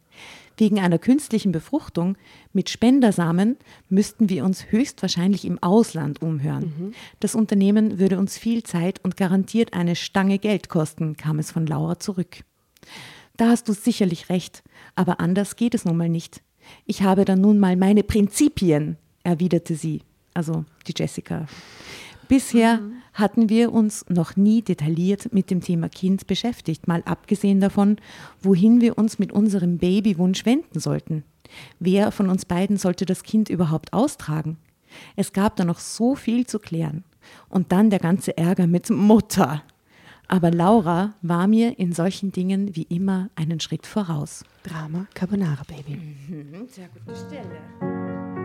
[0.57, 2.17] Wegen einer künstlichen Befruchtung
[2.51, 3.57] mit Spendersamen
[3.89, 6.93] müssten wir uns höchstwahrscheinlich im Ausland umhören.
[7.19, 11.67] Das Unternehmen würde uns viel Zeit und garantiert eine Stange Geld kosten, kam es von
[11.67, 12.43] Laura zurück.
[13.37, 14.63] Da hast du sicherlich recht,
[14.95, 16.41] aber anders geht es nun mal nicht.
[16.85, 20.01] Ich habe dann nun mal meine Prinzipien, erwiderte sie,
[20.33, 21.45] also die Jessica.
[22.27, 22.81] Bisher
[23.17, 27.97] hatten wir uns noch nie detailliert mit dem Thema Kind beschäftigt, mal abgesehen davon,
[28.41, 31.23] wohin wir uns mit unserem Babywunsch wenden sollten.
[31.79, 34.57] Wer von uns beiden sollte das Kind überhaupt austragen?
[35.15, 37.03] Es gab da noch so viel zu klären.
[37.49, 39.63] Und dann der ganze Ärger mit Mutter.
[40.27, 44.43] Aber Laura war mir in solchen Dingen wie immer einen Schritt voraus.
[44.63, 46.15] Drama Carbonara Baby.
[46.69, 48.36] Sehr gute Stelle.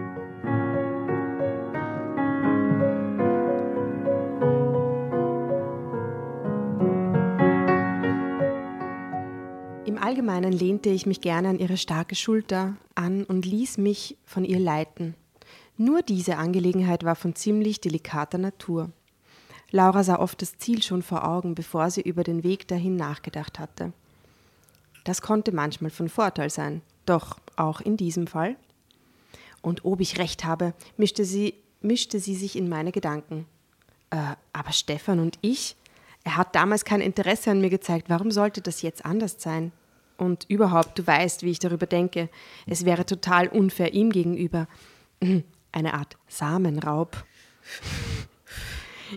[10.02, 14.59] Allgemeinen lehnte ich mich gerne an ihre starke Schulter an und ließ mich von ihr
[14.59, 15.14] leiten.
[15.76, 18.90] Nur diese Angelegenheit war von ziemlich delikater Natur.
[19.71, 23.61] Laura sah oft das Ziel schon vor Augen, bevor sie über den Weg dahin nachgedacht
[23.61, 23.92] hatte.
[25.04, 28.57] Das konnte manchmal von Vorteil sein, doch auch in diesem Fall.
[29.61, 33.46] Und ob ich recht habe, mischte sie, mischte sie sich in meine Gedanken.
[34.11, 35.76] Äh, aber Stefan und ich,
[36.24, 38.11] er hat damals kein Interesse an mir gezeigt.
[38.11, 39.70] Warum sollte das jetzt anders sein?
[40.22, 42.28] Und überhaupt, du weißt, wie ich darüber denke.
[42.66, 44.68] Es wäre total unfair ihm gegenüber.
[45.72, 47.24] Eine Art Samenraub.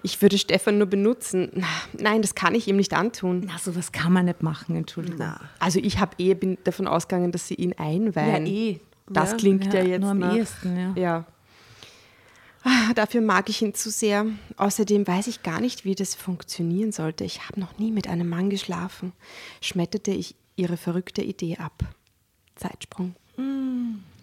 [0.03, 1.63] Ich würde Stefan nur benutzen.
[1.93, 3.43] Nein, das kann ich ihm nicht antun.
[3.45, 5.19] Na, sowas kann man nicht machen, Entschuldigung.
[5.19, 8.45] Na, Also ich habe eh bin davon ausgegangen, dass sie ihn einweihen.
[8.45, 8.79] Ja, eh.
[9.07, 10.93] Das Ja, klingt ja, jetzt Nur am nach, ehesten, ja.
[10.95, 11.25] Ja.
[12.63, 14.25] Ah, Dafür mag ich ihn zu sehr.
[14.57, 17.23] Außerdem weiß ich gar nicht, wie das funktionieren sollte.
[17.23, 19.13] Ich habe noch nie mit einem Mann geschlafen.
[19.61, 21.83] Schmetterte ich ihre verrückte Idee ab.
[22.55, 23.15] Zeitsprung.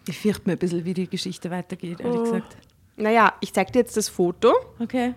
[0.09, 2.23] Ich fürchte mir ein bisschen, wie die Geschichte weitergeht, ehrlich Oh.
[2.25, 2.57] gesagt.
[2.97, 4.53] Naja, ich zeig dir jetzt das Foto.
[4.79, 5.15] Okay.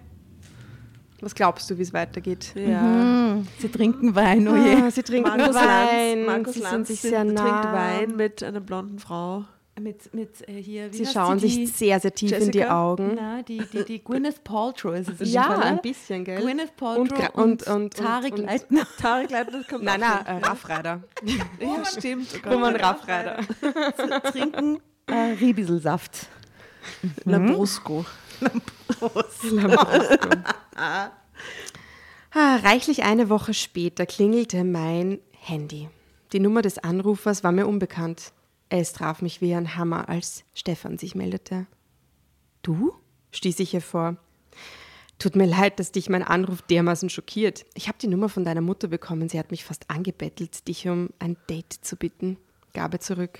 [1.21, 2.53] Was glaubst du, wie es weitergeht?
[2.55, 3.37] ja.
[3.59, 4.75] Sie trinken Wein, oh je.
[4.75, 6.25] Ah, sie trinken Markus Wein.
[6.25, 7.73] Lanz, Markus sie Lanz sind sich sehr trinkt nah.
[7.73, 9.45] Wein mit einer blonden Frau.
[9.77, 12.81] Mit, mit äh, hier, wie Sie schauen die, sich sehr, sehr tief in die Jessica?
[12.91, 13.11] Augen.
[13.15, 16.41] Na, die, die, die Gwyneth Paltrow ist es Ja, ein bisschen, gell?
[16.41, 18.87] Gwyneth Paltrow Und und, und- und- Tarek Leitner.
[18.97, 21.03] Tarek Leitner kommt Nein, nein, äh, Raffreiter.
[21.21, 21.41] hin.
[21.59, 22.27] Ja, stimmt.
[22.45, 22.51] Oh.
[22.51, 23.39] Roman Raffreiter.
[24.31, 26.27] trinken äh, Ribiselsaft.
[27.25, 28.05] Lambrusco.
[32.31, 35.89] Ah, reichlich eine Woche später klingelte mein Handy.
[36.33, 38.31] Die Nummer des Anrufers war mir unbekannt.
[38.69, 41.67] Es traf mich wie ein Hammer, als Stefan sich meldete.
[42.61, 42.93] Du?
[43.31, 44.17] stieß ich hervor.
[45.19, 47.65] Tut mir leid, dass dich mein Anruf dermaßen schockiert.
[47.73, 49.29] Ich habe die Nummer von deiner Mutter bekommen.
[49.29, 52.37] Sie hat mich fast angebettelt, dich um ein Date zu bitten.
[52.73, 53.39] Gabe zurück.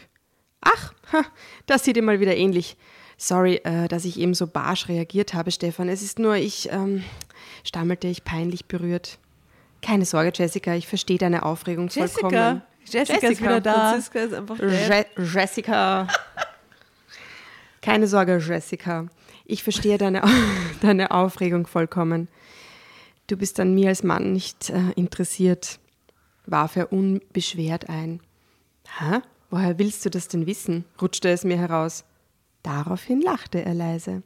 [0.62, 1.26] Ach, ha,
[1.66, 2.78] das sieht dir mal wieder ähnlich.
[3.18, 5.90] Sorry, äh, dass ich eben so barsch reagiert habe, Stefan.
[5.90, 7.04] Es ist nur, ich, ähm,
[7.64, 9.20] stammelte ich peinlich berührt.
[9.82, 12.34] Keine Sorge, Jessica, ich verstehe deine Aufregung vollkommen.
[12.34, 12.62] Jessica.
[12.86, 13.92] Jessica ist wieder da.
[13.92, 14.60] Franziska ist einfach.
[14.60, 16.08] Je Jessica.
[17.82, 19.08] Keine Sorge, Jessica.
[19.46, 20.24] Ich verstehe deine,
[20.82, 22.28] deine Aufregung vollkommen.
[23.28, 25.80] Du bist an mir als Mann nicht äh, interessiert,
[26.46, 28.22] warf er unbeschwert ein.
[29.00, 29.22] Hä?
[29.50, 30.86] Woher willst du das denn wissen?
[31.02, 32.04] rutschte es mir heraus.
[32.64, 34.24] Daraufhin lachte er leise.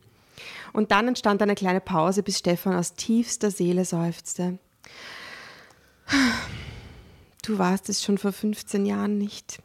[0.73, 4.57] Und dann entstand eine kleine Pause, bis Stefan aus tiefster Seele seufzte.
[7.49, 9.57] Du warst es schon vor 15 Jahren nicht,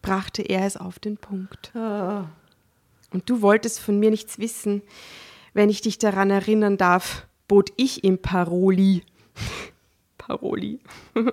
[0.00, 1.70] brachte er es auf den Punkt.
[1.74, 4.80] Und du wolltest von mir nichts wissen.
[5.52, 9.02] Wenn ich dich daran erinnern darf, bot ich ihm Paroli.
[10.18, 10.80] Paroli.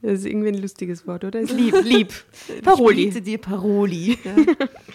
[0.00, 1.40] Das ist irgendwie ein lustiges Wort, oder?
[1.40, 2.12] Ist lieb, lieb.
[2.62, 3.00] Paroli.
[3.00, 4.16] Ich biete dir Paroli.
[4.22, 4.36] Ja.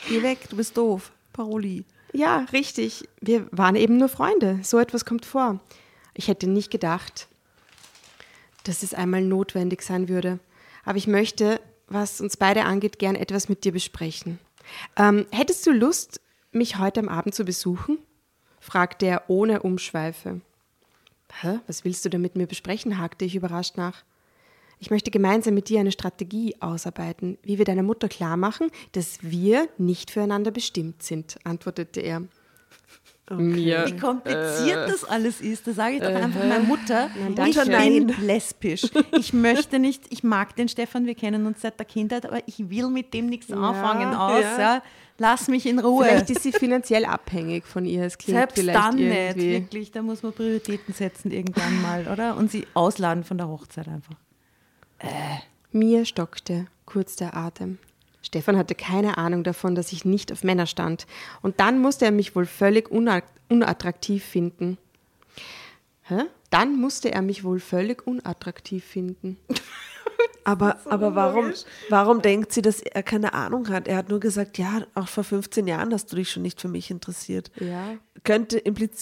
[0.08, 1.12] Geh weg, du bist doof.
[1.34, 1.84] Paroli.
[2.14, 3.10] Ja, richtig.
[3.20, 4.62] Wir waren eben nur Freunde.
[4.64, 5.60] So etwas kommt vor.
[6.14, 7.28] Ich hätte nicht gedacht,
[8.64, 10.40] dass es einmal notwendig sein würde.
[10.84, 14.40] Aber ich möchte, was uns beide angeht, gern etwas mit dir besprechen.
[14.98, 16.22] Ähm, hättest du Lust,
[16.52, 17.98] mich heute am Abend zu besuchen?
[18.60, 20.40] fragte er ohne Umschweife.
[21.42, 21.60] Hä?
[21.68, 22.98] Was willst du denn mit mir besprechen?
[22.98, 24.04] hakte ich überrascht nach.
[24.80, 29.70] Ich möchte gemeinsam mit dir eine Strategie ausarbeiten, wie wir deiner Mutter klarmachen, dass wir
[29.78, 32.24] nicht füreinander bestimmt sind, antwortete er.
[33.30, 33.42] Okay.
[33.42, 33.86] Mir.
[33.88, 37.50] Wie kompliziert äh, das alles ist, da sage ich doch einfach äh, meiner Mutter, nein,
[37.50, 38.84] ich bin lesbisch.
[39.18, 42.70] Ich möchte nicht, ich mag den Stefan, wir kennen uns seit der Kindheit, aber ich
[42.70, 44.42] will mit dem nichts ja, anfangen aus.
[44.42, 44.60] Ja.
[44.60, 44.84] ja.
[45.20, 46.06] Lass mich in Ruhe.
[46.06, 48.04] Vielleicht ist sie finanziell abhängig von ihr.
[48.04, 49.46] Es klingt Selbst vielleicht dann irgendwie.
[49.46, 49.92] nicht, wirklich.
[49.92, 52.36] Da muss man Prioritäten setzen irgendwann mal, oder?
[52.36, 54.16] Und sie ausladen von der Hochzeit einfach.
[55.00, 55.08] Äh.
[55.72, 57.78] Mir stockte kurz der Atem.
[58.34, 61.06] Stefan hatte keine Ahnung davon, dass ich nicht auf Männer stand.
[61.44, 64.80] Und dann musste er mich wohl völlig unattraktiv finden.
[66.02, 66.24] Hä?
[66.50, 69.38] Dann musste er mich wohl völlig unattraktiv finden.
[70.46, 71.54] Aber, so aber warum,
[71.90, 73.88] warum denkt sie, dass er keine Ahnung hat?
[73.88, 76.68] Er hat nur gesagt, ja, auch vor 15 Jahren hast du dich schon nicht für
[76.68, 77.52] mich interessiert.
[77.60, 77.98] Ja.
[78.24, 78.62] Könnte,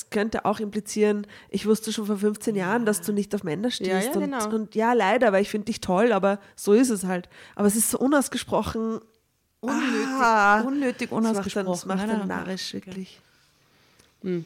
[0.10, 3.90] könnte auch implizieren, ich wusste schon vor 15 Jahren, dass du nicht auf Männer stehst.
[3.90, 4.50] Ja, ja, und, genau.
[4.50, 7.30] und ja, leider, weil ich finde dich toll, aber so ist es halt.
[7.56, 9.00] Aber es ist so unausgesprochen.
[9.62, 11.68] Unnötig, ah, unnötig unausgesprochen.
[11.68, 13.20] Das macht dann, das macht dann narrisch, wirklich.
[14.24, 14.46] Hm.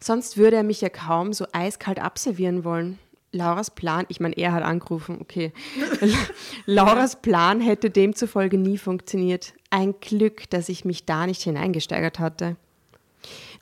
[0.00, 2.98] Sonst würde er mich ja kaum so eiskalt abservieren wollen.
[3.32, 5.52] Lauras Plan, ich meine, er hat angerufen, okay.
[6.66, 9.54] Lauras Plan hätte demzufolge nie funktioniert.
[9.70, 12.56] Ein Glück, dass ich mich da nicht hineingesteigert hatte.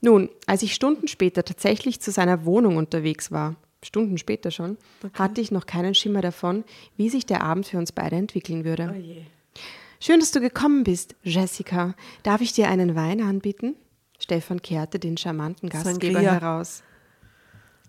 [0.02, 5.12] Nun, als ich Stunden später tatsächlich zu seiner Wohnung unterwegs war, Stunden später schon, okay.
[5.14, 6.64] hatte ich noch keinen Schimmer davon,
[6.96, 8.94] wie sich der Abend für uns beide entwickeln würde.
[8.94, 9.60] Oh
[10.04, 11.94] Schön, dass du gekommen bist, Jessica.
[12.24, 13.76] Darf ich dir einen Wein anbieten?
[14.18, 16.32] Stefan kehrte den charmanten Gastgeber Sangria.
[16.32, 16.82] heraus.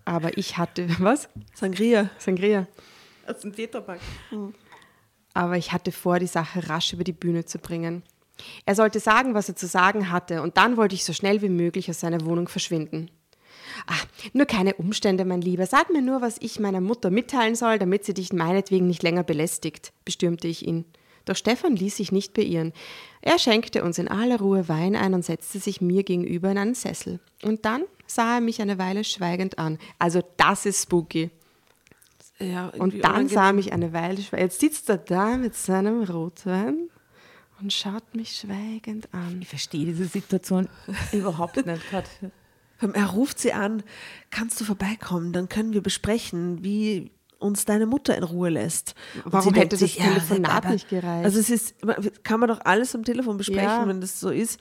[0.04, 1.28] Aber ich hatte, was?
[1.54, 2.10] Sangria.
[2.18, 2.68] Sangria.
[3.26, 3.98] Aus dem Tetrapack.
[4.30, 4.54] Mhm.
[5.32, 8.04] Aber ich hatte vor, die Sache rasch über die Bühne zu bringen.
[8.64, 11.48] Er sollte sagen, was er zu sagen hatte, und dann wollte ich so schnell wie
[11.48, 13.10] möglich aus seiner Wohnung verschwinden.
[13.88, 15.66] Ach, nur keine Umstände, mein Lieber.
[15.66, 19.24] Sag mir nur, was ich meiner Mutter mitteilen soll, damit sie dich meinetwegen nicht länger
[19.24, 20.84] belästigt, bestürmte ich ihn.
[21.24, 22.72] Doch Stefan ließ sich nicht beirren.
[23.22, 26.74] Er schenkte uns in aller Ruhe Wein ein und setzte sich mir gegenüber in einen
[26.74, 27.20] Sessel.
[27.42, 29.78] Und dann sah er mich eine Weile schweigend an.
[29.98, 31.30] Also das ist spooky.
[32.38, 34.52] Ja, und dann sah er mich eine Weile schweigend.
[34.52, 36.90] Jetzt sitzt er da mit seinem Rotwein
[37.60, 39.38] und schaut mich schweigend an.
[39.40, 40.68] Ich verstehe diese Situation
[41.12, 42.08] überhaupt nicht gerade.
[42.80, 43.82] Er ruft sie an,
[44.30, 47.12] kannst du vorbeikommen, dann können wir besprechen, wie
[47.44, 48.94] uns deine Mutter in Ruhe lässt.
[49.24, 51.24] Und Warum hätte sich, das Telefonat ja, nicht gereicht?
[51.24, 51.74] Also es ist,
[52.22, 53.86] kann man doch alles am Telefon besprechen, ja.
[53.86, 54.58] wenn das so ist.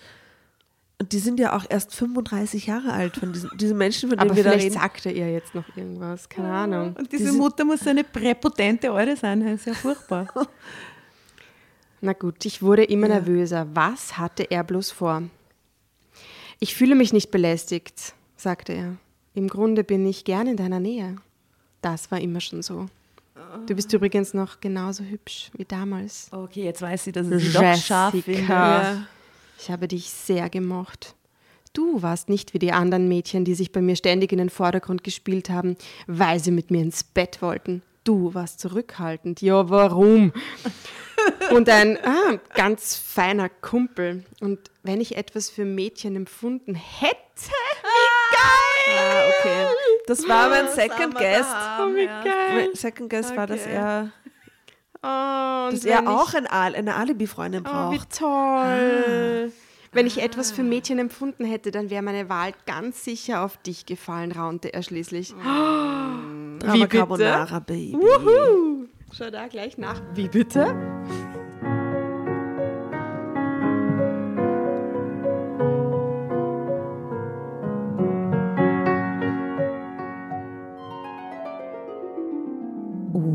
[0.99, 4.29] Und die sind ja auch erst 35 Jahre alt, von diesen, diese Menschen, von denen
[4.29, 4.61] Aber wir da reden.
[4.61, 6.63] vielleicht sagt er ihr jetzt noch irgendwas, keine ja.
[6.63, 6.95] Ahnung.
[6.97, 10.27] Und diese, diese Mutter muss eine präpotente Eure sein, das ist ja furchtbar.
[12.01, 13.15] Na gut, ich wurde immer ja.
[13.15, 13.67] nervöser.
[13.73, 15.23] Was hatte er bloß vor?
[16.59, 18.95] Ich fühle mich nicht belästigt, sagte er.
[19.33, 21.17] Im Grunde bin ich gern in deiner Nähe.
[21.83, 22.87] Das war immer schon so.
[23.67, 26.29] Du bist übrigens noch genauso hübsch wie damals.
[26.31, 29.05] Okay, jetzt weiß sie, dass ich doch scharf finde.
[29.59, 31.13] Ich habe dich sehr gemocht.
[31.73, 35.03] Du warst nicht wie die anderen Mädchen, die sich bei mir ständig in den Vordergrund
[35.03, 35.75] gespielt haben,
[36.07, 37.81] weil sie mit mir ins Bett wollten.
[38.03, 39.41] Du warst zurückhaltend.
[39.41, 40.33] Ja, warum?
[41.51, 44.23] Und ein ah, ganz feiner Kumpel.
[44.39, 47.17] Und wenn ich etwas für Mädchen empfunden hätte,
[48.43, 48.99] wie geil!
[48.99, 49.67] Ah, okay.
[50.07, 51.55] Das war mein Second Guest.
[51.79, 52.69] Oh, wie geil.
[52.73, 53.37] Second Guest okay.
[53.37, 54.11] war, dass er
[55.05, 57.89] Oh, dass er auch ein Al eine Alibi-Freundin braucht.
[57.89, 59.51] Oh, wie toll.
[59.51, 59.89] Ah.
[59.91, 63.85] Wenn ich etwas für Mädchen empfunden hätte, dann wäre meine Wahl ganz sicher auf dich
[63.85, 65.33] gefallen, raunte er schließlich.
[65.33, 66.59] Oh.
[66.59, 67.93] Drama Carbonara, Baby.
[67.93, 68.87] Wuhu.
[69.11, 70.01] Schau da gleich nach.
[70.15, 70.73] Wie bitte?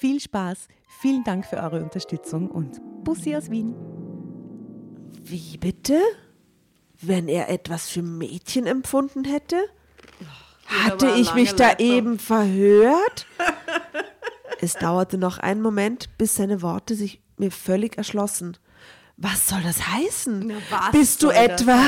[0.00, 0.68] Viel Spaß,
[1.02, 3.74] vielen Dank für eure Unterstützung und Bussi aus Wien.
[5.22, 6.00] Wie bitte?
[7.02, 9.62] Wenn er etwas für Mädchen empfunden hätte?
[10.64, 13.26] Hatte ich mich da eben verhört?
[14.62, 18.56] es dauerte noch einen Moment, bis seine Worte sich mir völlig erschlossen.
[19.18, 20.50] Was soll das heißen?
[20.70, 21.78] was Bist du etwa?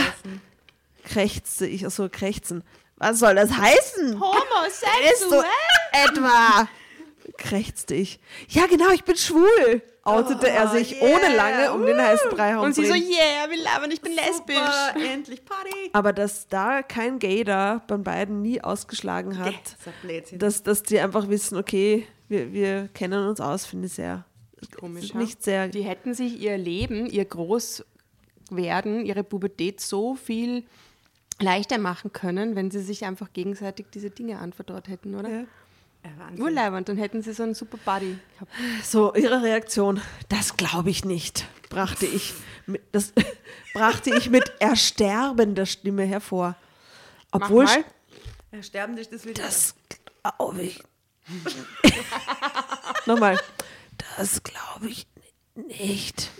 [1.05, 2.63] Krächzte ich, so krächzen.
[2.97, 4.11] Was soll das heißen?
[4.11, 5.45] Bist du Homosexuell?
[5.93, 6.69] etwa?
[7.37, 8.21] Krächzte ich.
[8.49, 12.75] Ja, genau, ich bin schwul, outete er sich ohne lange um den heißen Brei Und
[12.75, 14.59] sie so, yeah, wir labern, ich bin lesbisch.
[15.13, 15.91] endlich Party.
[15.93, 19.77] Aber dass da kein Gay da bei beiden nie ausgeschlagen hat,
[20.33, 24.25] dass, dass die einfach wissen, okay, wir, wir kennen uns aus, finde ich sehr
[24.79, 25.69] Komisch, nicht sehr.
[25.69, 30.65] Die hätten sich ihr Leben, ihr Großwerden, ihre Pubertät so viel
[31.41, 35.29] leichter machen können, wenn sie sich einfach gegenseitig diese Dinge anvertraut hätten, oder?
[35.29, 35.45] Ja.
[36.39, 38.51] Urleibend, dann hätten sie so einen super Buddy gehabt.
[38.85, 42.35] So, ihre Reaktion, das glaube ich nicht, brachte ich,
[42.67, 43.13] mit, das,
[43.75, 46.57] brachte ich mit ersterbender Stimme hervor.
[47.31, 47.77] Obwohl, Mach
[48.51, 48.63] mal.
[48.63, 49.43] Sterben dich das wieder.
[49.43, 49.75] das
[50.37, 50.83] glaube ich.
[53.07, 53.39] Nochmal,
[54.19, 55.07] das glaube ich
[55.55, 56.31] nicht,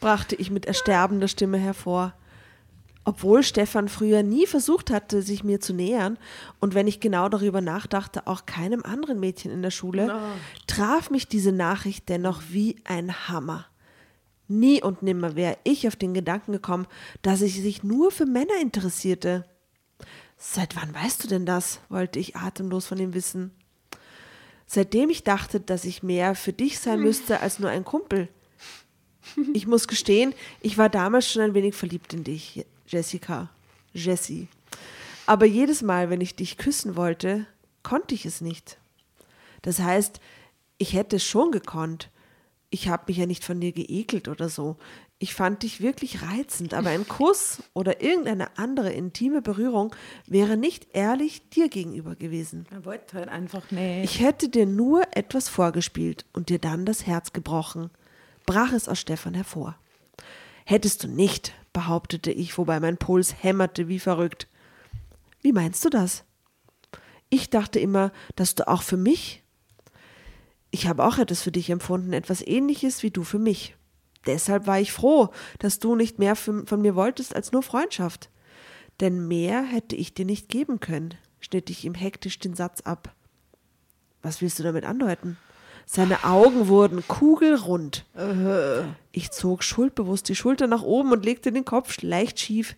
[0.00, 2.14] brachte ich mit ersterbender Stimme hervor.
[3.04, 6.18] Obwohl Stefan früher nie versucht hatte, sich mir zu nähern
[6.58, 10.06] und wenn ich genau darüber nachdachte, auch keinem anderen Mädchen in der Schule,
[10.66, 13.66] traf mich diese Nachricht dennoch wie ein Hammer.
[14.48, 16.86] Nie und nimmer wäre ich auf den Gedanken gekommen,
[17.22, 19.44] dass ich sich nur für Männer interessierte.
[20.36, 21.80] Seit wann weißt du denn das?
[21.88, 23.52] wollte ich atemlos von ihm wissen.
[24.66, 28.28] Seitdem ich dachte, dass ich mehr für dich sein müsste als nur ein Kumpel.
[29.54, 33.50] Ich muss gestehen, ich war damals schon ein wenig verliebt in dich, Jessica.
[33.92, 34.48] Jessie.
[35.26, 37.46] Aber jedes Mal, wenn ich dich küssen wollte,
[37.82, 38.78] konnte ich es nicht.
[39.62, 40.20] Das heißt,
[40.78, 42.10] ich hätte es schon gekonnt.
[42.70, 44.76] Ich habe mich ja nicht von dir geekelt oder so.
[45.18, 49.94] Ich fand dich wirklich reizend, aber ein Kuss oder irgendeine andere intime Berührung
[50.26, 52.66] wäre nicht ehrlich dir gegenüber gewesen.
[52.70, 54.04] Er wollte halt einfach nicht.
[54.04, 57.90] Ich hätte dir nur etwas vorgespielt und dir dann das Herz gebrochen,
[58.44, 59.78] brach es aus Stefan hervor.
[60.66, 64.48] Hättest du nicht, behauptete ich, wobei mein Puls hämmerte wie verrückt.
[65.42, 66.24] Wie meinst du das?
[67.28, 69.42] Ich dachte immer, dass du auch für mich.
[70.70, 73.76] Ich habe auch etwas für dich empfunden, etwas ähnliches wie du für mich.
[74.24, 78.30] Deshalb war ich froh, dass du nicht mehr von mir wolltest als nur Freundschaft.
[79.00, 83.14] Denn mehr hätte ich dir nicht geben können, schnitt ich ihm hektisch den Satz ab.
[84.22, 85.36] Was willst du damit andeuten?
[85.86, 88.04] Seine Augen wurden kugelrund.
[89.12, 92.74] Ich zog schuldbewusst die Schulter nach oben und legte den Kopf leicht schief.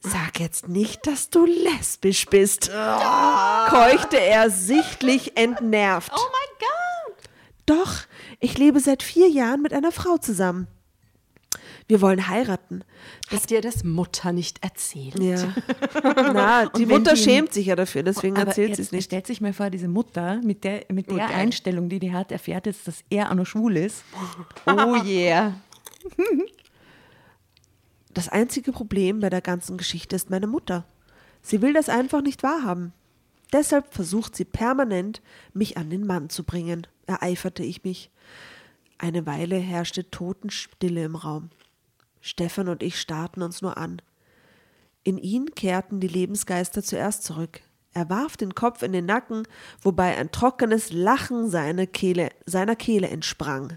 [0.00, 6.12] Sag jetzt nicht, dass du lesbisch bist, keuchte er sichtlich entnervt.
[6.14, 7.30] Oh mein Gott!
[7.64, 7.94] Doch,
[8.38, 10.66] ich lebe seit vier Jahren mit einer Frau zusammen.
[11.86, 12.82] Wir wollen heiraten.
[13.30, 15.18] Hat dir das Mutter nicht erzählt?
[15.18, 15.54] Ja.
[16.02, 19.04] Na, die Mutter die- schämt sich ja dafür, deswegen erzählt sie es nicht.
[19.04, 21.30] Stellt sich mal vor, diese Mutter mit der, mit der geil.
[21.34, 24.02] Einstellung, die die hat, erfährt jetzt, dass er auch noch schwul ist.
[24.66, 25.54] Oh yeah.
[28.12, 30.84] Das einzige Problem bei der ganzen Geschichte ist meine Mutter.
[31.42, 32.92] Sie will das einfach nicht wahrhaben.
[33.52, 35.20] Deshalb versucht sie permanent,
[35.52, 38.10] mich an den Mann zu bringen, ereiferte ich mich.
[38.98, 41.50] Eine Weile herrschte Totenstille im Raum.
[42.26, 44.00] Stefan und ich starrten uns nur an.
[45.02, 47.60] In ihn kehrten die Lebensgeister zuerst zurück.
[47.92, 49.46] Er warf den Kopf in den Nacken,
[49.82, 53.76] wobei ein trockenes Lachen seine Kehle, seiner Kehle entsprang.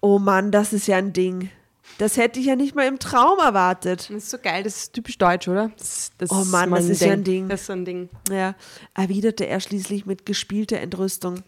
[0.00, 1.50] Oh Mann, das ist ja ein Ding.
[1.98, 4.08] Das hätte ich ja nicht mal im Traum erwartet.
[4.08, 5.72] Das ist so geil, das ist typisch deutsch, oder?
[5.76, 7.48] Das, das Oh Mann, das ist ja ein Ding.
[7.48, 8.08] Das ist so ein Ding.
[8.30, 8.54] Ja,
[8.94, 11.42] erwiderte er schließlich mit gespielter Entrüstung.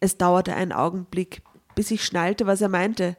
[0.00, 1.42] Es dauerte einen Augenblick,
[1.74, 3.18] bis ich schnallte, was er meinte.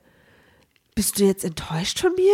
[0.96, 2.34] Bist du jetzt enttäuscht von mir?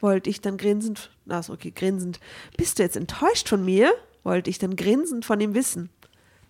[0.00, 2.20] wollte ich dann grinsend, na ist okay, grinsend.
[2.58, 3.92] Bist du jetzt enttäuscht von mir?
[4.22, 5.90] wollte ich dann grinsend von ihm wissen.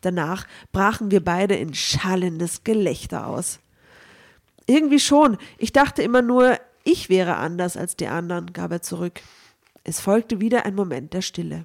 [0.01, 3.61] Danach brachen wir beide in schallendes Gelächter aus.
[4.67, 5.39] Irgendwie schon.
[5.59, 9.23] Ich dachte immer nur, Ich wäre anders als die anderen, gab er zurück.
[9.85, 11.65] Es folgte wieder ein Moment der Stille.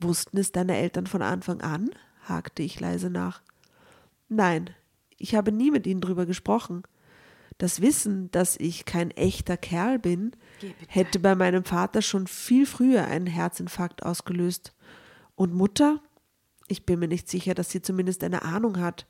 [0.00, 1.90] Wussten es deine Eltern von Anfang an?
[2.22, 3.40] hakte ich leise nach.
[4.28, 4.70] Nein,
[5.16, 6.82] ich habe nie mit ihnen drüber gesprochen.
[7.60, 10.32] Das Wissen, dass ich kein echter Kerl bin,
[10.88, 14.72] hätte bei meinem Vater schon viel früher einen Herzinfarkt ausgelöst.
[15.34, 16.00] Und Mutter?
[16.68, 19.06] Ich bin mir nicht sicher, dass sie zumindest eine Ahnung hat.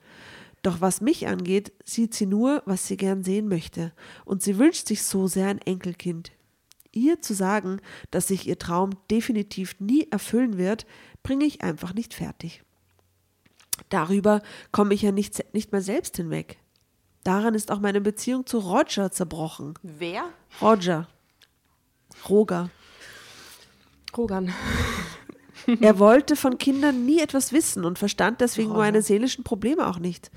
[0.62, 3.92] Doch was mich angeht, sieht sie nur, was sie gern sehen möchte,
[4.24, 6.32] und sie wünscht sich so sehr ein Enkelkind.
[6.90, 10.86] Ihr zu sagen, dass sich ihr Traum definitiv nie erfüllen wird,
[11.22, 12.64] bringe ich einfach nicht fertig.
[13.90, 16.58] Darüber komme ich ja nicht, nicht mehr selbst hinweg.
[17.24, 19.74] Daran ist auch meine Beziehung zu Roger zerbrochen.
[19.82, 20.24] Wer?
[20.60, 21.06] Roger.
[22.28, 22.70] Roger.
[24.16, 24.52] Rogan.
[25.80, 30.30] Er wollte von Kindern nie etwas wissen und verstand deswegen meine seelischen Probleme auch nicht.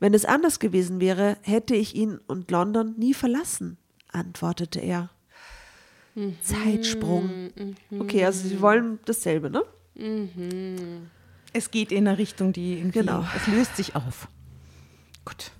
[0.00, 3.76] Wenn es anders gewesen wäre, hätte ich ihn und London nie verlassen,
[4.10, 5.10] antwortete er.
[6.42, 7.52] Zeitsprung.
[7.96, 9.62] Okay, also sie wollen dasselbe, ne?
[11.52, 13.24] Es geht in eine Richtung, die irgendwie, Genau.
[13.36, 14.26] es löst sich auf.
[15.24, 15.52] Gut.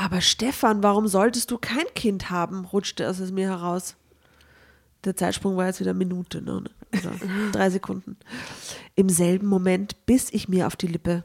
[0.00, 2.64] Aber Stefan, warum solltest du kein Kind haben?
[2.64, 3.96] rutschte es aus mir heraus.
[5.04, 6.64] Der Zeitsprung war jetzt wieder Minute, ne?
[6.90, 7.12] Oder
[7.52, 8.16] drei Sekunden.
[8.94, 11.24] Im selben Moment biss ich mir auf die Lippe.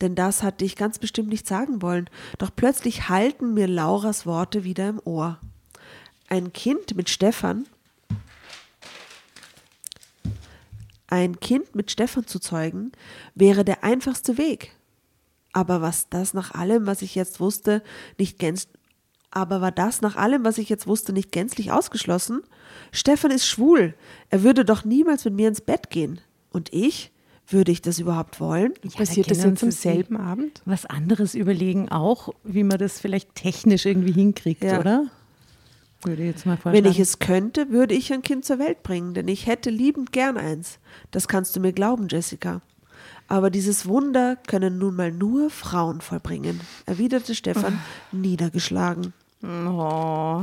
[0.00, 2.08] Denn das hatte ich ganz bestimmt nicht sagen wollen.
[2.38, 5.40] Doch plötzlich hallten mir Lauras Worte wieder im Ohr.
[6.28, 7.66] Ein Kind mit Stefan.
[11.08, 12.92] Ein Kind mit Stefan zu zeugen,
[13.34, 14.70] wäre der einfachste Weg.
[15.52, 17.82] Aber was das nach allem, was ich jetzt wusste,
[18.18, 18.68] nicht gänz
[19.34, 22.42] aber war das nach allem, was ich jetzt wusste, nicht gänzlich ausgeschlossen?
[22.92, 23.94] Stefan ist schwul.
[24.28, 26.20] Er würde doch niemals mit mir ins Bett gehen.
[26.50, 27.10] Und ich?
[27.48, 28.74] Würde ich das überhaupt wollen?
[28.94, 30.62] Passiert das kennen jetzt am selben Abend?
[30.64, 34.78] Was anderes überlegen auch, wie man das vielleicht technisch irgendwie hinkriegt, Ja.
[34.78, 35.06] oder?
[36.04, 36.84] Würde ich jetzt mal vorschlagen.
[36.84, 40.12] Wenn ich es könnte, würde ich ein Kind zur Welt bringen, denn ich hätte liebend
[40.12, 40.78] gern eins.
[41.10, 42.60] Das kannst du mir glauben, Jessica.
[43.32, 47.78] Aber dieses Wunder können nun mal nur Frauen vollbringen, erwiderte Stefan
[48.12, 49.14] niedergeschlagen.
[49.42, 50.42] Oh,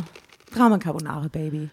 [0.52, 1.70] Drama Carbonara, Baby.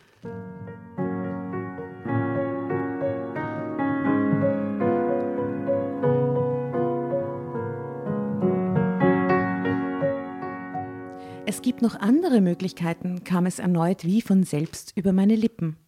[11.47, 15.79] Es gibt noch andere Möglichkeiten, kam es erneut wie von selbst über meine Lippen.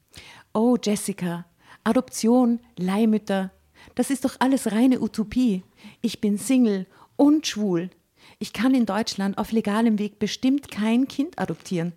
[0.55, 1.45] Oh, Jessica,
[1.85, 3.51] Adoption, Leihmütter,
[3.95, 5.63] das ist doch alles reine Utopie.
[6.01, 7.91] Ich bin Single und schwul.
[8.39, 11.93] Ich kann in Deutschland auf legalem Weg bestimmt kein Kind adoptieren.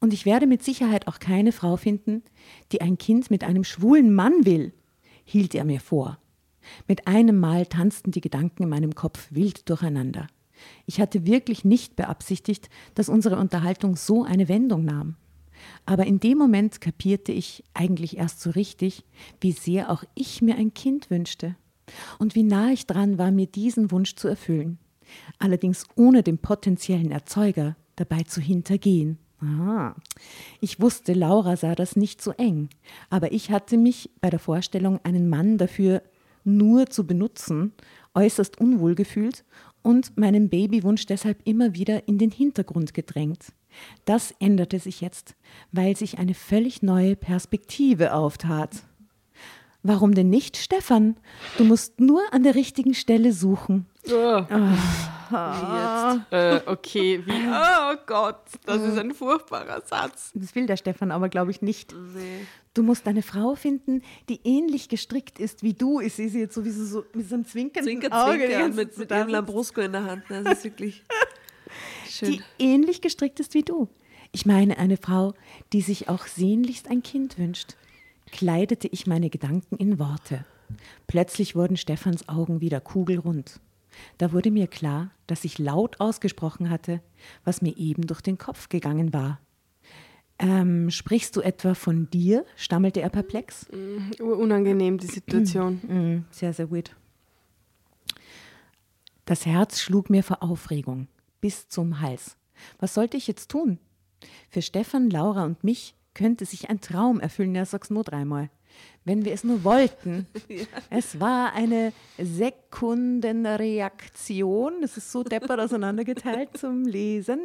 [0.00, 2.22] Und ich werde mit Sicherheit auch keine Frau finden,
[2.72, 4.72] die ein Kind mit einem schwulen Mann will,
[5.24, 6.18] hielt er mir vor.
[6.88, 10.26] Mit einem Mal tanzten die Gedanken in meinem Kopf wild durcheinander.
[10.86, 15.16] Ich hatte wirklich nicht beabsichtigt, dass unsere Unterhaltung so eine Wendung nahm.
[15.84, 19.04] Aber in dem Moment kapierte ich eigentlich erst so richtig,
[19.40, 21.56] wie sehr auch ich mir ein Kind wünschte.
[22.18, 24.78] Und wie nah ich dran war, mir diesen Wunsch zu erfüllen.
[25.38, 29.18] Allerdings ohne den potenziellen Erzeuger dabei zu hintergehen.
[29.40, 29.94] Ah.
[30.60, 32.70] Ich wusste, Laura sah das nicht so eng,
[33.10, 36.02] aber ich hatte mich bei der Vorstellung, einen Mann dafür
[36.42, 37.72] nur zu benutzen,
[38.14, 39.44] äußerst unwohl gefühlt
[39.82, 43.52] und meinen Babywunsch deshalb immer wieder in den Hintergrund gedrängt.
[44.04, 45.34] Das änderte sich jetzt,
[45.72, 48.70] weil sich eine völlig neue Perspektive auftat.
[49.82, 51.16] Warum denn nicht, Stefan?
[51.58, 53.86] Du musst nur an der richtigen Stelle suchen.
[56.30, 57.48] Äh, okay, wie?
[57.48, 60.30] Oh Gott, das ist ein furchtbarer Satz.
[60.34, 61.94] Das will der Stefan aber, glaube ich, nicht.
[62.74, 66.00] Du musst eine Frau finden, die ähnlich gestrickt ist wie du.
[66.00, 68.68] Ich sehe sie jetzt so wie sie so mit so einem zwinkernden Zwinker, Auge zwinker,
[68.68, 69.10] mit, mit sitzt.
[69.10, 70.24] Lambrusco in der Hand.
[70.28, 71.02] Das ist wirklich
[72.08, 72.32] schön.
[72.32, 73.88] die ähnlich gestrickt ist wie du.
[74.32, 75.34] Ich meine eine Frau,
[75.72, 77.76] die sich auch sehnlichst ein Kind wünscht.
[78.32, 80.44] Kleidete ich meine Gedanken in Worte.
[81.06, 83.60] Plötzlich wurden Stefans Augen wieder kugelrund.
[84.18, 87.00] Da wurde mir klar, dass ich laut ausgesprochen hatte,
[87.44, 89.40] was mir eben durch den Kopf gegangen war.
[90.38, 92.44] Ähm, sprichst du etwa von dir?
[92.56, 93.66] stammelte er perplex.
[94.20, 95.76] Unangenehm, die Situation.
[95.76, 96.94] Mm, sehr, sehr weird.
[99.24, 101.08] Das Herz schlug mir vor Aufregung
[101.46, 102.36] bis zum Hals.
[102.80, 103.78] Was sollte ich jetzt tun?
[104.50, 108.50] Für Stefan, Laura und mich könnte sich ein Traum erfüllen, er sag's nur dreimal.
[109.06, 110.26] Wenn wir es nur wollten.
[110.90, 117.38] Es war eine Sekundenreaktion, es ist so deppert auseinandergeteilt zum Lesen,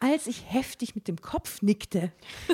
[0.00, 2.12] als ich heftig mit dem Kopf nickte.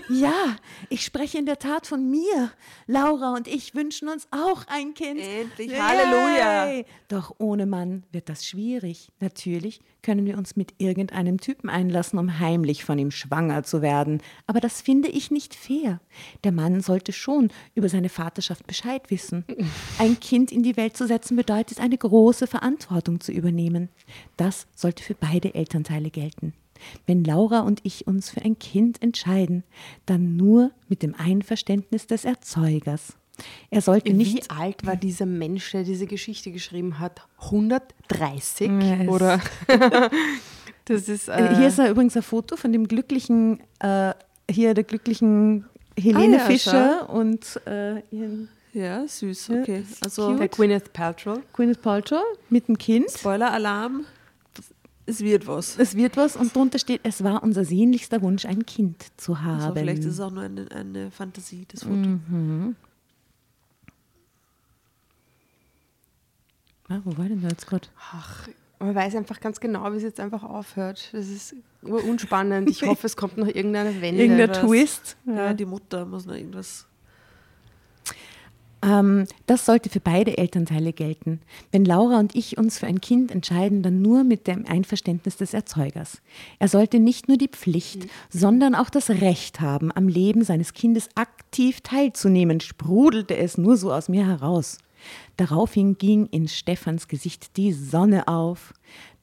[0.09, 0.57] Ja,
[0.89, 2.53] ich spreche in der Tat von mir.
[2.87, 5.21] Laura und ich wünschen uns auch ein Kind.
[5.21, 6.67] Endlich, Halleluja.
[6.67, 6.85] Yay.
[7.09, 9.09] Doch ohne Mann wird das schwierig.
[9.21, 14.21] Natürlich können wir uns mit irgendeinem Typen einlassen, um heimlich von ihm schwanger zu werden.
[14.47, 16.01] Aber das finde ich nicht fair.
[16.45, 19.45] Der Mann sollte schon über seine Vaterschaft Bescheid wissen.
[19.99, 23.89] Ein Kind in die Welt zu setzen bedeutet, eine große Verantwortung zu übernehmen.
[24.37, 26.53] Das sollte für beide Elternteile gelten.
[27.07, 29.63] Wenn Laura und ich uns für ein Kind entscheiden,
[30.07, 33.15] dann nur mit dem Einverständnis des Erzeugers.
[33.71, 37.23] Er sollte nicht Wie alt war dieser Mensch, der diese Geschichte geschrieben hat?
[37.41, 38.69] 130?
[38.71, 39.41] Ja, es- Oder?
[40.85, 41.29] das ist.
[41.29, 44.13] Äh, Äh, Hier ist ja übrigens ein Foto von dem glücklichen, äh,
[44.51, 45.65] hier der glücklichen
[45.97, 49.85] Helene Ah ja, Fischer und äh, ihren Ja, süß, okay.
[50.03, 51.41] Also, der Gwyneth Paltrow.
[51.53, 53.11] Gwyneth Paltrow mit dem Kind.
[53.11, 54.07] Spoiler-Alarm,
[55.05, 55.79] es wird was.
[55.79, 59.61] Es wird was und drunter steht, es war unser sehnlichster Wunsch, ein Kind zu haben.
[59.61, 61.95] Also vielleicht ist es auch nur eine, eine Fantasie, das Foto.
[61.95, 62.77] Mhm.
[66.89, 67.89] ah, wo war denn da jetzt gerade?
[68.13, 68.49] Ach,
[68.83, 71.11] man weiß einfach ganz genau, wie es jetzt einfach aufhört.
[71.13, 72.71] Das ist unspannend.
[72.71, 74.23] Ich hoffe, es kommt noch irgendeine Wende.
[74.23, 75.17] Irgendein Twist.
[75.27, 75.55] Ja.
[75.55, 76.87] die Mutter muss noch irgendwas.
[78.85, 81.41] Ähm, das sollte für beide Elternteile gelten.
[81.71, 85.55] Wenn Laura und ich uns für ein Kind entscheiden, dann nur mit dem Einverständnis des
[85.55, 86.21] Erzeugers.
[86.59, 91.09] Er sollte nicht nur die Pflicht, sondern auch das Recht haben, am Leben seines Kindes
[91.15, 94.79] aktiv teilzunehmen, sprudelte es nur so aus mir heraus.
[95.37, 98.73] Daraufhin ging in Stephans Gesicht die Sonne auf.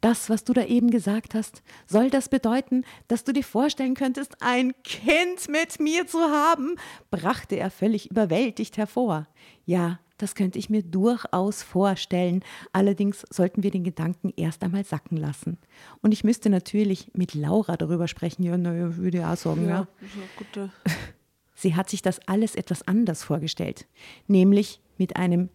[0.01, 4.37] Das, was du da eben gesagt hast, soll das bedeuten, dass du dir vorstellen könntest,
[4.39, 6.75] ein Kind mit mir zu haben?
[7.11, 9.27] brachte er völlig überwältigt hervor.
[9.65, 12.43] Ja, das könnte ich mir durchaus vorstellen.
[12.73, 15.57] Allerdings sollten wir den Gedanken erst einmal sacken lassen.
[16.01, 18.43] Und ich müsste natürlich mit Laura darüber sprechen.
[18.43, 19.87] Ja, naja, würde ich auch sagen, ja.
[20.01, 20.71] eine gute.
[21.55, 23.87] Sie hat sich das alles etwas anders vorgestellt,
[24.27, 25.49] nämlich mit einem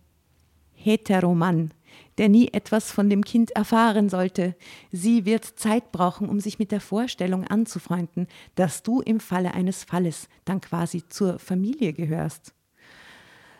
[0.84, 1.70] Heteromann,
[2.18, 4.54] der nie etwas von dem Kind erfahren sollte.
[4.92, 9.84] Sie wird Zeit brauchen, um sich mit der Vorstellung anzufreunden, dass du im Falle eines
[9.84, 12.52] Falles dann quasi zur Familie gehörst.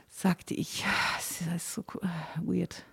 [0.09, 0.85] Sagte ich,
[1.19, 1.85] das ist so
[2.43, 2.85] weird.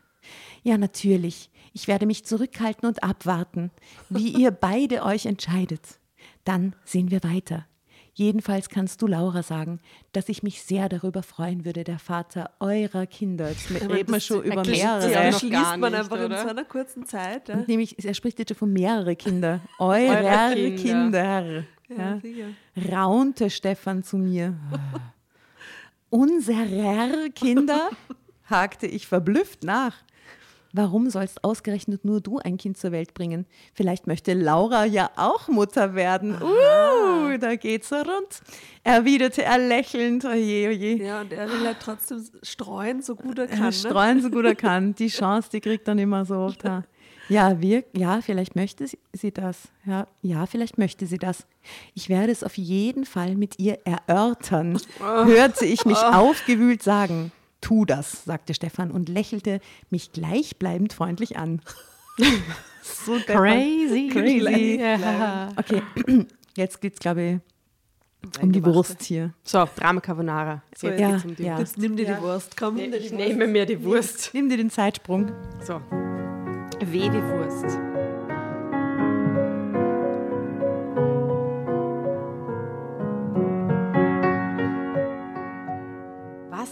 [0.63, 1.49] Ja, natürlich.
[1.73, 3.71] Ich werde mich zurückhalten und abwarten,
[4.09, 5.99] wie ihr beide euch entscheidet.
[6.43, 7.65] Dann sehen wir weiter.
[8.13, 9.79] Jedenfalls kannst du Laura sagen,
[10.11, 13.49] dass ich mich sehr darüber freuen würde, der Vater eurer Kinder.
[13.49, 15.09] Jetzt reden wir schon über mehrere.
[15.09, 16.41] ja Ja, noch das schließt gar man nicht, einfach in oder?
[16.43, 17.47] so einer kurzen Zeit.
[17.49, 19.61] Ja, Nämlich, er spricht jetzt schon von mehrere Kinder.
[19.79, 20.75] Eurer Kinder.
[20.75, 21.63] Kinder.
[21.97, 22.19] Ja.
[22.21, 22.47] sicher.
[22.91, 24.55] Raunte Stefan zu mir.
[26.09, 27.89] Unserer Kinder?
[28.45, 29.95] hakte ich verblüfft nach.
[30.73, 33.45] Warum sollst ausgerechnet nur du ein Kind zur Welt bringen?
[33.73, 36.41] Vielleicht möchte Laura ja auch Mutter werden.
[36.41, 38.41] Uh, da geht's rund.
[38.83, 40.25] Erwiderte er lächelnd.
[40.25, 41.03] Oje, oje.
[41.03, 43.57] Ja, und er will halt trotzdem streuen, so gut er kann.
[43.57, 43.73] Ja, ne?
[43.73, 44.95] streuen so gut er kann.
[44.95, 46.63] Die Chance, die kriegt dann immer so oft.
[46.63, 46.83] Ja,
[47.31, 49.69] ja, wir, ja vielleicht möchte sie, sie das.
[49.85, 51.45] Ja, ja, vielleicht möchte sie das.
[51.93, 57.31] Ich werde es auf jeden Fall mit ihr erörtern, hörte ich mich aufgewühlt sagen.
[57.61, 61.61] Tu das, sagte Stefan und lächelte mich gleichbleibend freundlich an.
[62.81, 63.17] so.
[63.25, 64.09] Crazy.
[64.11, 64.79] Crazy.
[64.79, 65.49] Ja.
[65.55, 65.81] Okay,
[66.57, 67.39] jetzt geht's, glaube ich,
[68.41, 68.63] um die.
[68.65, 69.33] Wurst hier.
[69.43, 70.63] So, Drama Carbonara.
[70.75, 71.57] So, Jetzt ja, geht's um die ja.
[71.57, 71.75] Wurst.
[71.75, 72.77] Jetzt nimm dir die Wurst, komm.
[72.77, 74.31] Ich nehme mir die Wurst.
[74.33, 75.31] Nimm dir den Zeitsprung.
[75.63, 75.79] So.
[76.79, 77.90] Weh die Wurst.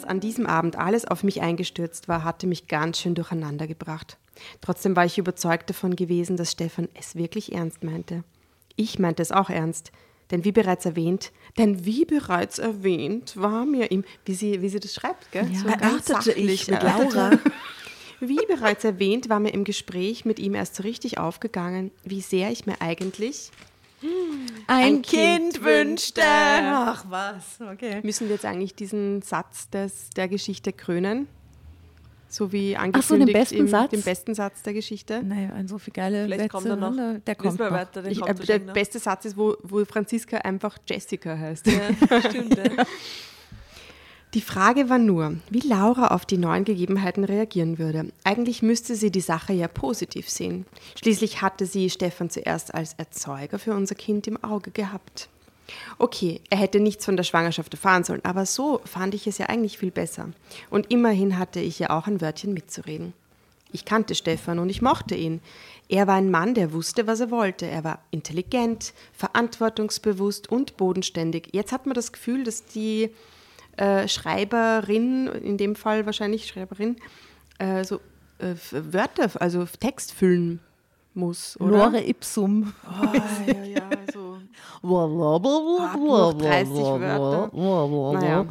[0.09, 4.17] An diesem Abend alles auf mich eingestürzt war, hatte mich ganz schön durcheinander gebracht.
[4.61, 8.23] Trotzdem war ich überzeugt davon gewesen, dass Stefan es wirklich ernst meinte.
[8.75, 9.91] Ich meinte es auch ernst,
[10.31, 14.79] denn wie bereits erwähnt, denn wie bereits erwähnt, war mir ihm, wie sie, wie sie
[14.79, 15.49] das schreibt, gell?
[15.51, 15.59] Ja.
[15.59, 16.81] so ganz Erörterte ich mit.
[16.81, 17.31] Laura.
[18.21, 22.51] Wie bereits erwähnt, war mir im Gespräch mit ihm erst so richtig aufgegangen, wie sehr
[22.51, 23.49] ich mir eigentlich.
[24.01, 26.21] Ein, Ein Kind Kind wünschte.
[26.23, 27.99] Ach was, okay.
[28.03, 31.27] Müssen wir jetzt eigentlich diesen Satz des, der Geschichte krönen?
[32.31, 33.89] So wie Ach angekündigt so, den besten im, Satz?
[33.89, 35.23] den besten Satz der Geschichte.
[35.23, 37.19] Naja, ein so viel geile Vielleicht Wetze, kommt er noch.
[37.25, 37.71] Der kommt noch.
[37.71, 41.65] weiter, Ich, äh, der beste Satz ist, wo, wo Franziska einfach Jessica heißt.
[41.67, 42.63] Ja, stimmt, ja.
[44.35, 48.11] Die Frage war nur, wie Laura auf die neuen Gegebenheiten reagieren würde.
[48.23, 50.67] Eigentlich müsste sie die Sache ja positiv sehen.
[50.95, 55.29] Schließlich hatte sie Stefan zuerst als Erzeuger für unser Kind im Auge gehabt.
[55.97, 59.47] Okay, er hätte nichts von der Schwangerschaft erfahren sollen, aber so fand ich es ja
[59.47, 60.29] eigentlich viel besser.
[60.69, 63.13] Und immerhin hatte ich ja auch ein Wörtchen mitzureden.
[63.71, 65.41] Ich kannte Stefan und ich mochte ihn.
[65.89, 67.65] Er war ein Mann, der wusste, was er wollte.
[67.65, 71.49] Er war intelligent, verantwortungsbewusst und bodenständig.
[71.51, 73.09] Jetzt hat man das Gefühl, dass die
[73.79, 76.97] äh, Schreiberin, in dem Fall wahrscheinlich Schreiberin,
[77.59, 78.01] äh, so
[78.39, 80.59] äh, Wörter, also Text füllen
[81.13, 81.77] muss, oder?
[81.77, 82.73] Lore ipsum.
[82.85, 83.05] Oh,
[83.47, 84.37] ja, ja, so.
[84.83, 88.19] Hab noch 30 Wörter.
[88.19, 88.47] Naja.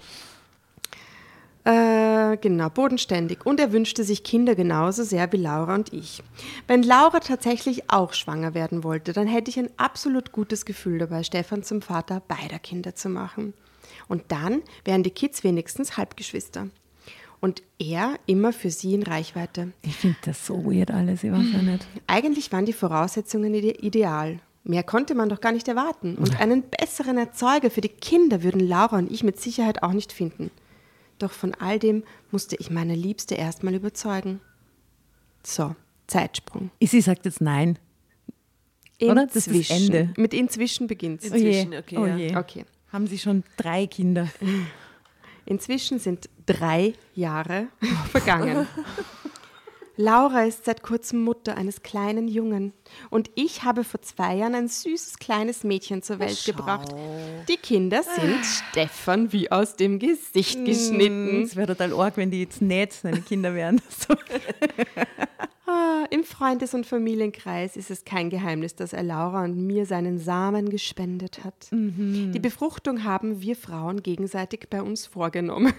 [1.64, 3.44] Äh, genau, bodenständig.
[3.44, 6.22] Und er wünschte sich Kinder genauso sehr wie Laura und ich.
[6.66, 11.22] Wenn Laura tatsächlich auch schwanger werden wollte, dann hätte ich ein absolut gutes Gefühl dabei,
[11.22, 13.52] Stefan zum Vater beider Kinder zu machen.
[14.08, 16.68] Und dann wären die Kids wenigstens Halbgeschwister.
[17.40, 19.72] Und er immer für sie in Reichweite.
[19.82, 21.86] Ich finde das so weird alles, ich weiß ja nicht.
[22.08, 24.40] Eigentlich waren die Voraussetzungen ide ideal.
[24.64, 26.16] Mehr konnte man doch gar nicht erwarten.
[26.16, 30.12] Und einen besseren Erzeuger für die Kinder würden Laura und ich mit Sicherheit auch nicht
[30.12, 30.50] finden.
[31.18, 34.40] Doch von all dem musste ich meine Liebste erstmal überzeugen.
[35.44, 35.74] So,
[36.06, 36.70] Zeitsprung.
[36.82, 37.78] Sie sagt jetzt nein.
[39.00, 39.26] Oder?
[39.26, 39.94] Das ist das Inzwischen.
[39.94, 40.12] Ende.
[40.16, 41.30] Mit inzwischen beginnt es.
[41.30, 41.34] Oh.
[41.34, 42.16] Inzwischen, okay, oh ja.
[42.16, 42.36] je.
[42.36, 42.64] Okay.
[42.92, 44.28] Haben Sie schon drei Kinder?
[45.44, 47.68] Inzwischen sind drei Jahre
[48.10, 48.66] vergangen.
[50.00, 52.72] Laura ist seit kurzem Mutter eines kleinen Jungen
[53.10, 56.94] und ich habe vor zwei Jahren ein süßes kleines Mädchen zur Welt gebracht.
[57.48, 61.42] Die Kinder sind Stefan wie aus dem Gesicht geschnitten.
[61.42, 63.82] Es wäre total arg, wenn die jetzt nicht seine Kinder wären.
[65.70, 70.18] Ah, Im Freundes- und Familienkreis ist es kein Geheimnis, dass er Laura und mir seinen
[70.18, 71.68] Samen gespendet hat.
[71.70, 75.74] Die Befruchtung haben wir Frauen gegenseitig bei uns vorgenommen.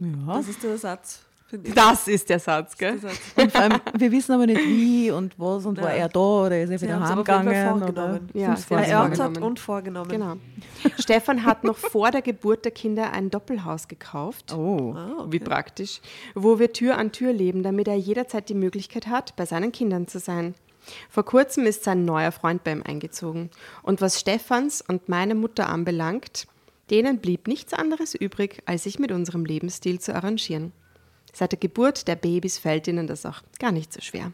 [0.00, 0.34] Ja.
[0.34, 1.24] Das ist der Satz.
[1.74, 2.98] Das ist der Satz, gell?
[2.98, 3.20] Der Satz.
[3.36, 6.02] Und vor allem, wir wissen aber nicht wie und was und war Ja.
[6.04, 8.28] er da oder ist er wieder heimgegangen oder vorgenommen.
[8.34, 8.74] Ja, sie?
[8.74, 9.42] Erörtert vorgenommen.
[9.42, 10.10] und vorgenommen.
[10.10, 10.34] Genau.
[10.98, 14.52] Stefan hat noch vor der Geburt der Kinder ein Doppelhaus gekauft.
[14.52, 14.94] Oh.
[14.96, 15.32] Ah, okay.
[15.32, 16.00] Wie praktisch.
[16.34, 20.08] Wo wir Tür an Tür leben, damit er jederzeit die Möglichkeit hat, bei seinen Kindern
[20.08, 20.54] zu sein.
[21.08, 23.50] Vor kurzem ist sein neuer Freund bei ihm eingezogen.
[23.82, 26.46] Und was Stefans und meine Mutter anbelangt,
[26.90, 30.72] denen blieb nichts anderes übrig, als sich mit unserem Lebensstil zu arrangieren.
[31.34, 34.32] Seit der Geburt der Babys fällt ihnen das auch gar nicht so schwer.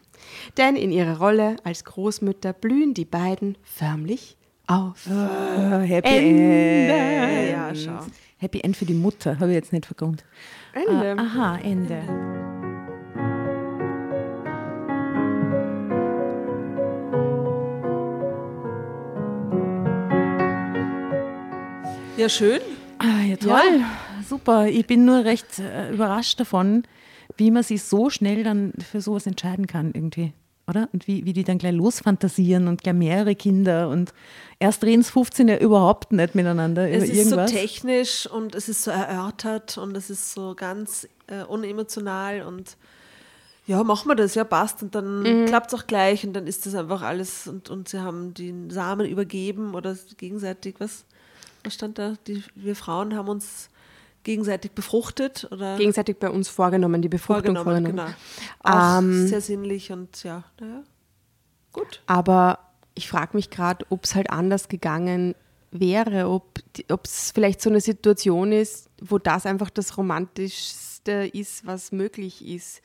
[0.57, 4.37] Denn in ihrer Rolle als Großmütter blühen die beiden förmlich
[4.67, 5.07] auf.
[5.07, 6.93] Äh, Happy Ende.
[6.93, 7.51] End.
[7.51, 8.05] Ja, schau.
[8.37, 10.23] Happy End für die Mutter, habe ich jetzt nicht vergrund.
[10.73, 11.15] Ende.
[11.17, 12.03] Ah, aha, Ende.
[22.15, 22.61] Ja, schön.
[22.99, 23.83] Ah, ja, toll.
[24.31, 24.67] Super.
[24.67, 26.83] Ich bin nur recht äh, überrascht davon,
[27.35, 30.31] wie man sich so schnell dann für sowas entscheiden kann irgendwie.
[30.69, 30.87] Oder?
[30.93, 34.13] Und wie, wie die dann gleich losfantasieren und gleich mehrere Kinder und
[34.57, 37.51] erst reden es 15 ja überhaupt nicht miteinander Es über ist irgendwas.
[37.51, 42.77] so technisch und es ist so erörtert und es ist so ganz äh, unemotional und
[43.67, 44.81] ja, machen wir das, ja, passt.
[44.81, 45.45] Und dann Mhm.
[45.47, 48.69] klappt es auch gleich und dann ist das einfach alles und, und sie haben den
[48.69, 51.03] Samen übergeben oder gegenseitig, was,
[51.65, 52.13] was stand da?
[52.27, 53.69] Die, wir Frauen haben uns
[54.23, 57.95] gegenseitig befruchtet oder Gegenseitig bei uns vorgenommen, die Befruchtung vorgenommen.
[57.95, 58.07] genau.
[58.63, 60.83] Auch Ähm, sehr sinnlich und ja, naja,
[61.73, 62.01] gut.
[62.05, 62.59] Aber
[62.95, 65.35] ich frage mich gerade, ob es halt anders gegangen
[65.71, 66.59] wäre, ob
[67.03, 72.81] es vielleicht so eine Situation ist, wo das einfach das Romantischste ist, was möglich ist.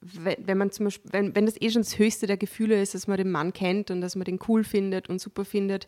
[0.00, 2.94] Wenn, wenn man zum Beispiel, wenn, wenn das eh schon das Höchste der Gefühle ist,
[2.94, 5.86] dass man den Mann kennt und dass man den cool findet und super findet,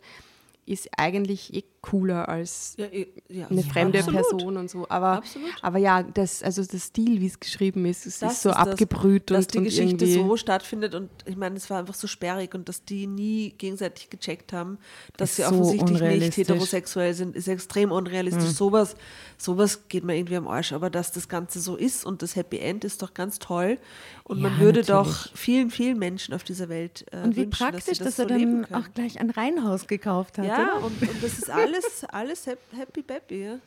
[0.65, 2.85] ist eigentlich eh cooler als Ja,
[3.29, 3.47] ja.
[3.47, 4.21] eine fremde absolut.
[4.29, 4.85] Person und so.
[4.89, 5.49] Aber, Absolut.
[5.61, 8.57] aber ja, das, also der Stil, wie es geschrieben ist, es Das ist so ist
[8.57, 11.93] das, abgebrüht dass und, die und Geschichte so stattfindet und ich meine, es war einfach
[11.93, 14.77] so sperrig und dass die nie gegenseitig gecheckt haben,
[15.15, 18.49] dass sie so offensichtlich nicht heterosexuell sind, ist extrem unrealistisch.
[18.49, 18.95] Sowas,
[19.37, 22.57] sowas geht mir irgendwie am Arsch, aber dass das Ganze so ist und das Happy
[22.59, 23.77] End ist doch ganz toll
[24.23, 25.07] und man Ja, würde natürlich.
[25.07, 28.19] doch vielen, vielen Menschen auf dieser Welt äh, und wie wünschen, praktisch, dass, dass, das
[28.19, 30.45] er so dann auch gleich ein Reihenhaus gekauft hat.
[30.45, 31.76] ja, und, und das ist alles,
[32.09, 33.43] alles hap- happy peppy.
[33.45, 33.59] Ja?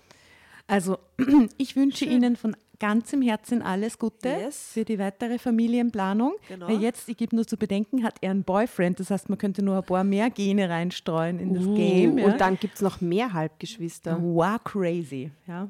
[0.67, 0.99] Also,
[1.59, 4.71] ich wünsche Ihnen von ganzem Herzen alles Gute Yes.
[4.73, 6.35] für die weitere Familienplanung.
[6.49, 6.69] Genau.
[6.69, 8.99] Weil jetzt, ich gebe nur zu bedenken, hat er einen Boyfriend.
[9.01, 12.17] Das heißt, man könnte nur ein paar mehr Gene reinstreuen in das Game.
[12.19, 12.27] Ja.
[12.27, 14.17] Und dann gibt es noch mehr Halbgeschwister.
[14.23, 15.31] wow, crazy.
[15.47, 15.69] Ja.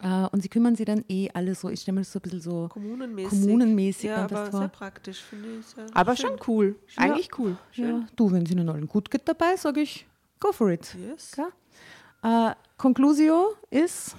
[0.00, 2.22] Äh, Und sie kümmern sich dann eh alle so, ich stelle mir das so ein
[2.22, 3.30] bisschen so Kommunenmäßig.
[3.30, 4.60] kommunenmäßig Ja, aber vor.
[4.60, 5.66] sehr praktisch, finde ich.
[5.66, 6.28] Sehr Aber schön.
[6.30, 6.76] schon cool.
[6.96, 7.56] Eigentlich cool.
[7.74, 10.06] Ja, du, wenn es Ihnen allen gut geht dabei, sage ich,
[10.42, 10.94] go for it.
[10.98, 11.30] Yes.
[11.30, 11.52] Klar?
[12.22, 14.16] Äh, Conclusio ist,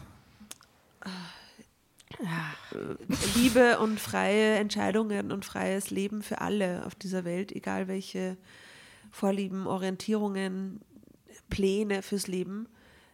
[3.36, 8.38] Liebe und freie Entscheidungen und freies Leben für alle auf dieser Welt, egal welche
[9.12, 10.80] Vorlieben, Orientierungen,
[11.50, 12.68] Pläne fürs Leben.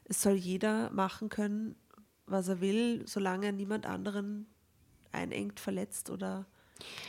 [0.05, 1.75] Es soll jeder machen können,
[2.25, 4.47] was er will, solange er niemand anderen
[5.11, 6.45] einengt, verletzt oder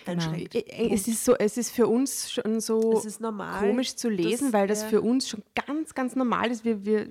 [0.06, 0.54] einschränkt.
[0.54, 3.00] Äh, äh, Es ist, so, es ist für uns schon so
[3.60, 4.88] komisch zu lesen, dass- weil das ja.
[4.88, 6.64] für uns schon ganz, ganz normal ist.
[6.64, 7.08] Wir, wir,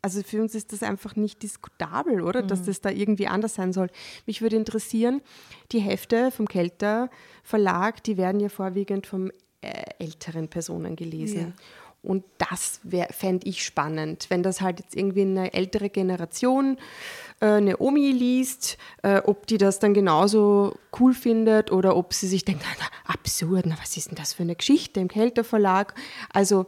[0.00, 2.42] also für uns ist das einfach nicht diskutabel, oder?
[2.42, 2.48] Mhm.
[2.48, 3.88] Dass das da irgendwie anders sein soll.
[4.26, 5.22] Mich würde interessieren,
[5.70, 7.08] die Hefte vom Kelter
[7.42, 9.30] Verlag, die werden ja vorwiegend von
[9.60, 11.38] äh, älteren Personen gelesen.
[11.40, 11.52] Ja.
[12.02, 12.80] Und das
[13.10, 16.78] fände ich spannend, wenn das halt jetzt irgendwie eine ältere Generation,
[17.40, 22.26] äh, eine Omi liest, äh, ob die das dann genauso cool findet oder ob sie
[22.26, 25.94] sich denkt, na, absurd, na, was ist denn das für eine Geschichte im Kelter Verlag?
[26.32, 26.66] Also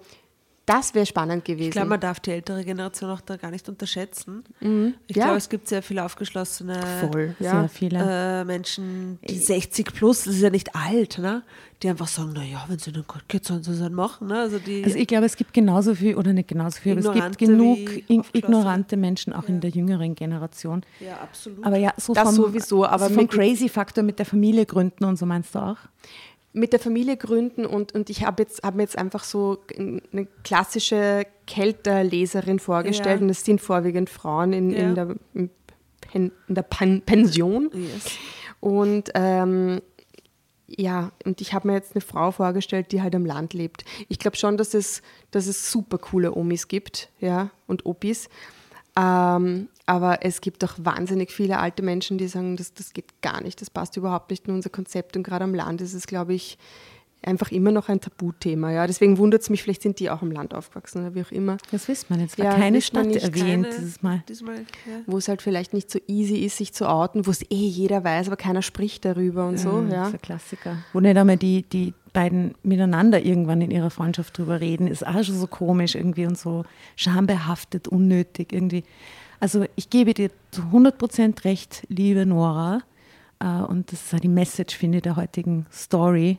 [0.66, 1.66] das wäre spannend gewesen.
[1.68, 4.44] Ich glaube, man darf die ältere Generation auch da gar nicht unterschätzen.
[4.60, 4.94] Ich Mhm.
[5.08, 5.24] Ja.
[5.24, 7.68] glaube, es gibt sehr viele aufgeschlossene Voll, Sehr ja.
[7.68, 7.98] viele.
[8.40, 11.42] äh, Menschen, die 60 plus, das ist ja nicht alt, ne?
[11.82, 14.28] die einfach sagen, naja, wenn es ihnen gut geht, sollen sie es halt machen.
[14.28, 14.38] Ne?
[14.38, 17.12] Also die, Also ich glaube, es gibt genauso viel, oder nicht genauso viel, aber es
[17.12, 20.82] gibt genug ignorante Menschen auch in der jüngeren Generation.
[21.00, 21.64] ja, absolut.
[21.64, 25.18] Aber ja, so Das vom, sowieso, aber so vom Crazy-Faktor mit der Familie gründen und
[25.18, 25.76] so meinst du auch?
[26.56, 30.26] Mit der Familie gründen und, und ich habe jetzt hab mir jetzt einfach so eine
[30.44, 33.24] klassische Kelterleserin vorgestellt Ja.
[33.24, 34.78] und es sind vorwiegend Frauen in, Ja.
[34.78, 35.06] in der,
[36.00, 37.70] Pen, in der Pen, Pension.
[37.74, 38.12] Yes.
[38.60, 39.82] Und ähm,
[40.66, 43.84] ja, und ich habe mir jetzt eine Frau vorgestellt, die halt am Land lebt.
[44.08, 45.02] Ich glaube schon, dass es,
[45.32, 48.28] dass es super coole Omis gibt, ja, und Opis.
[48.96, 53.42] Ähm, aber es gibt auch wahnsinnig viele alte Menschen, die sagen, das, das geht gar
[53.42, 55.16] nicht, das passt überhaupt nicht in unser Konzept.
[55.16, 56.56] Und gerade am Land ist es, glaube ich,
[57.26, 58.70] einfach immer noch ein Tabuthema.
[58.70, 58.86] Ja.
[58.86, 61.56] Deswegen wundert es mich, vielleicht sind die auch am Land aufgewachsen oder wie auch immer.
[61.70, 62.38] Das wissen wir jetzt.
[62.38, 63.22] War Ja, keine man Stadt nicht.
[63.24, 64.22] erwähnt Keine- dieses Mal.
[64.28, 65.00] Diesmal, ja.
[65.06, 68.04] Wo es halt vielleicht nicht so easy ist, sich zu outen, wo es eh jeder
[68.04, 69.70] weiß, aber keiner spricht darüber und so.
[69.72, 70.06] Mhm, Das Ja.
[70.08, 70.76] ist ein Klassiker.
[70.92, 75.22] Wo nicht einmal die, die beiden miteinander irgendwann in ihrer Freundschaft drüber reden, ist auch
[75.24, 76.64] schon so komisch irgendwie und so
[76.96, 78.84] schambehaftet, unnötig irgendwie.
[79.44, 82.80] Also ich gebe dir zu 100% recht, liebe Nora.
[83.40, 86.38] Äh, Und das ist auch die Message, finde ich, der heutigen Story.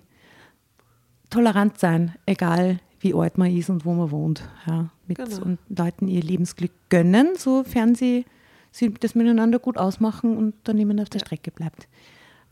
[1.30, 4.42] Tolerant sein, egal wie alt man ist und wo man wohnt.
[4.66, 5.44] Ja, mit Genau.
[5.46, 8.26] und Leuten ihr Lebensglück gönnen, sofern sie,
[8.72, 11.88] sie das miteinander gut ausmachen und dann niemand auf der Strecke bleibt.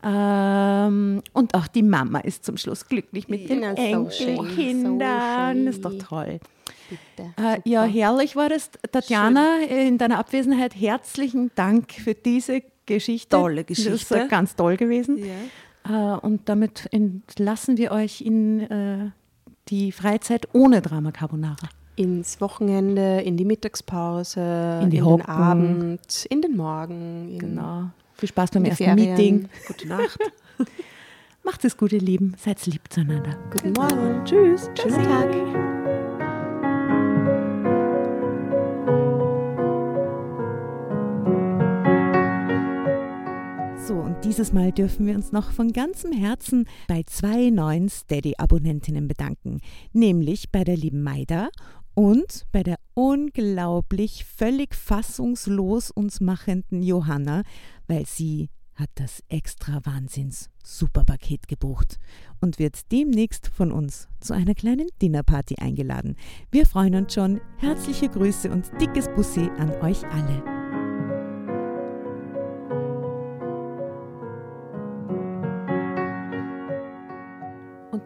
[0.04, 5.58] Ähm, und auch die Mama ist zum Schluss glücklich mit den Ja, so schön, Enkelkindern.
[5.58, 6.38] so Das ist doch toll.
[6.88, 7.30] Bitte.
[7.36, 8.70] Äh, ja, herrlich war das.
[8.92, 13.30] Tatjana, in deiner Abwesenheit herzlichen Dank für diese Geschichte.
[13.36, 14.20] Tolle Das ist Geschichte.
[14.20, 15.18] äh, ganz toll gewesen.
[15.86, 16.14] Ja.
[16.16, 19.10] Äh, und damit entlassen wir euch in äh,
[19.68, 21.68] die Freizeit ohne Drama Carbonara.
[21.96, 25.26] Ins Wochenende, in die Mittagspause, In die den Hocken.
[25.26, 27.30] Abend, in den Morgen.
[27.32, 27.84] In Genau.
[28.16, 29.10] Viel Spaß beim ersten Ferien.
[29.16, 29.48] Meeting.
[29.68, 30.18] Gute Nacht.
[31.44, 32.34] Macht es gut, ihr Lieben.
[32.38, 33.36] Seid lieb zueinander.
[33.50, 34.24] Guten Morgen.
[34.24, 34.70] Tschüss.
[34.80, 35.83] Schönen Tag.
[43.86, 49.06] So, und dieses Mal dürfen wir uns noch von ganzem Herzen bei zwei neuen Steady-Abonnentinnen
[49.06, 49.60] bedanken,
[49.92, 51.50] nämlich bei der lieben Maida
[51.92, 57.42] und bei der unglaublich völlig fassungslos uns machenden Johanna,
[57.86, 61.98] weil sie hat das extra Wahnsinns Superpaket gebucht
[62.40, 66.16] und wird demnächst von uns zu einer kleinen Dinnerparty eingeladen.
[66.50, 67.38] Wir freuen uns schon.
[67.58, 70.53] Herzliche Grüße und dickes Bussi an euch alle.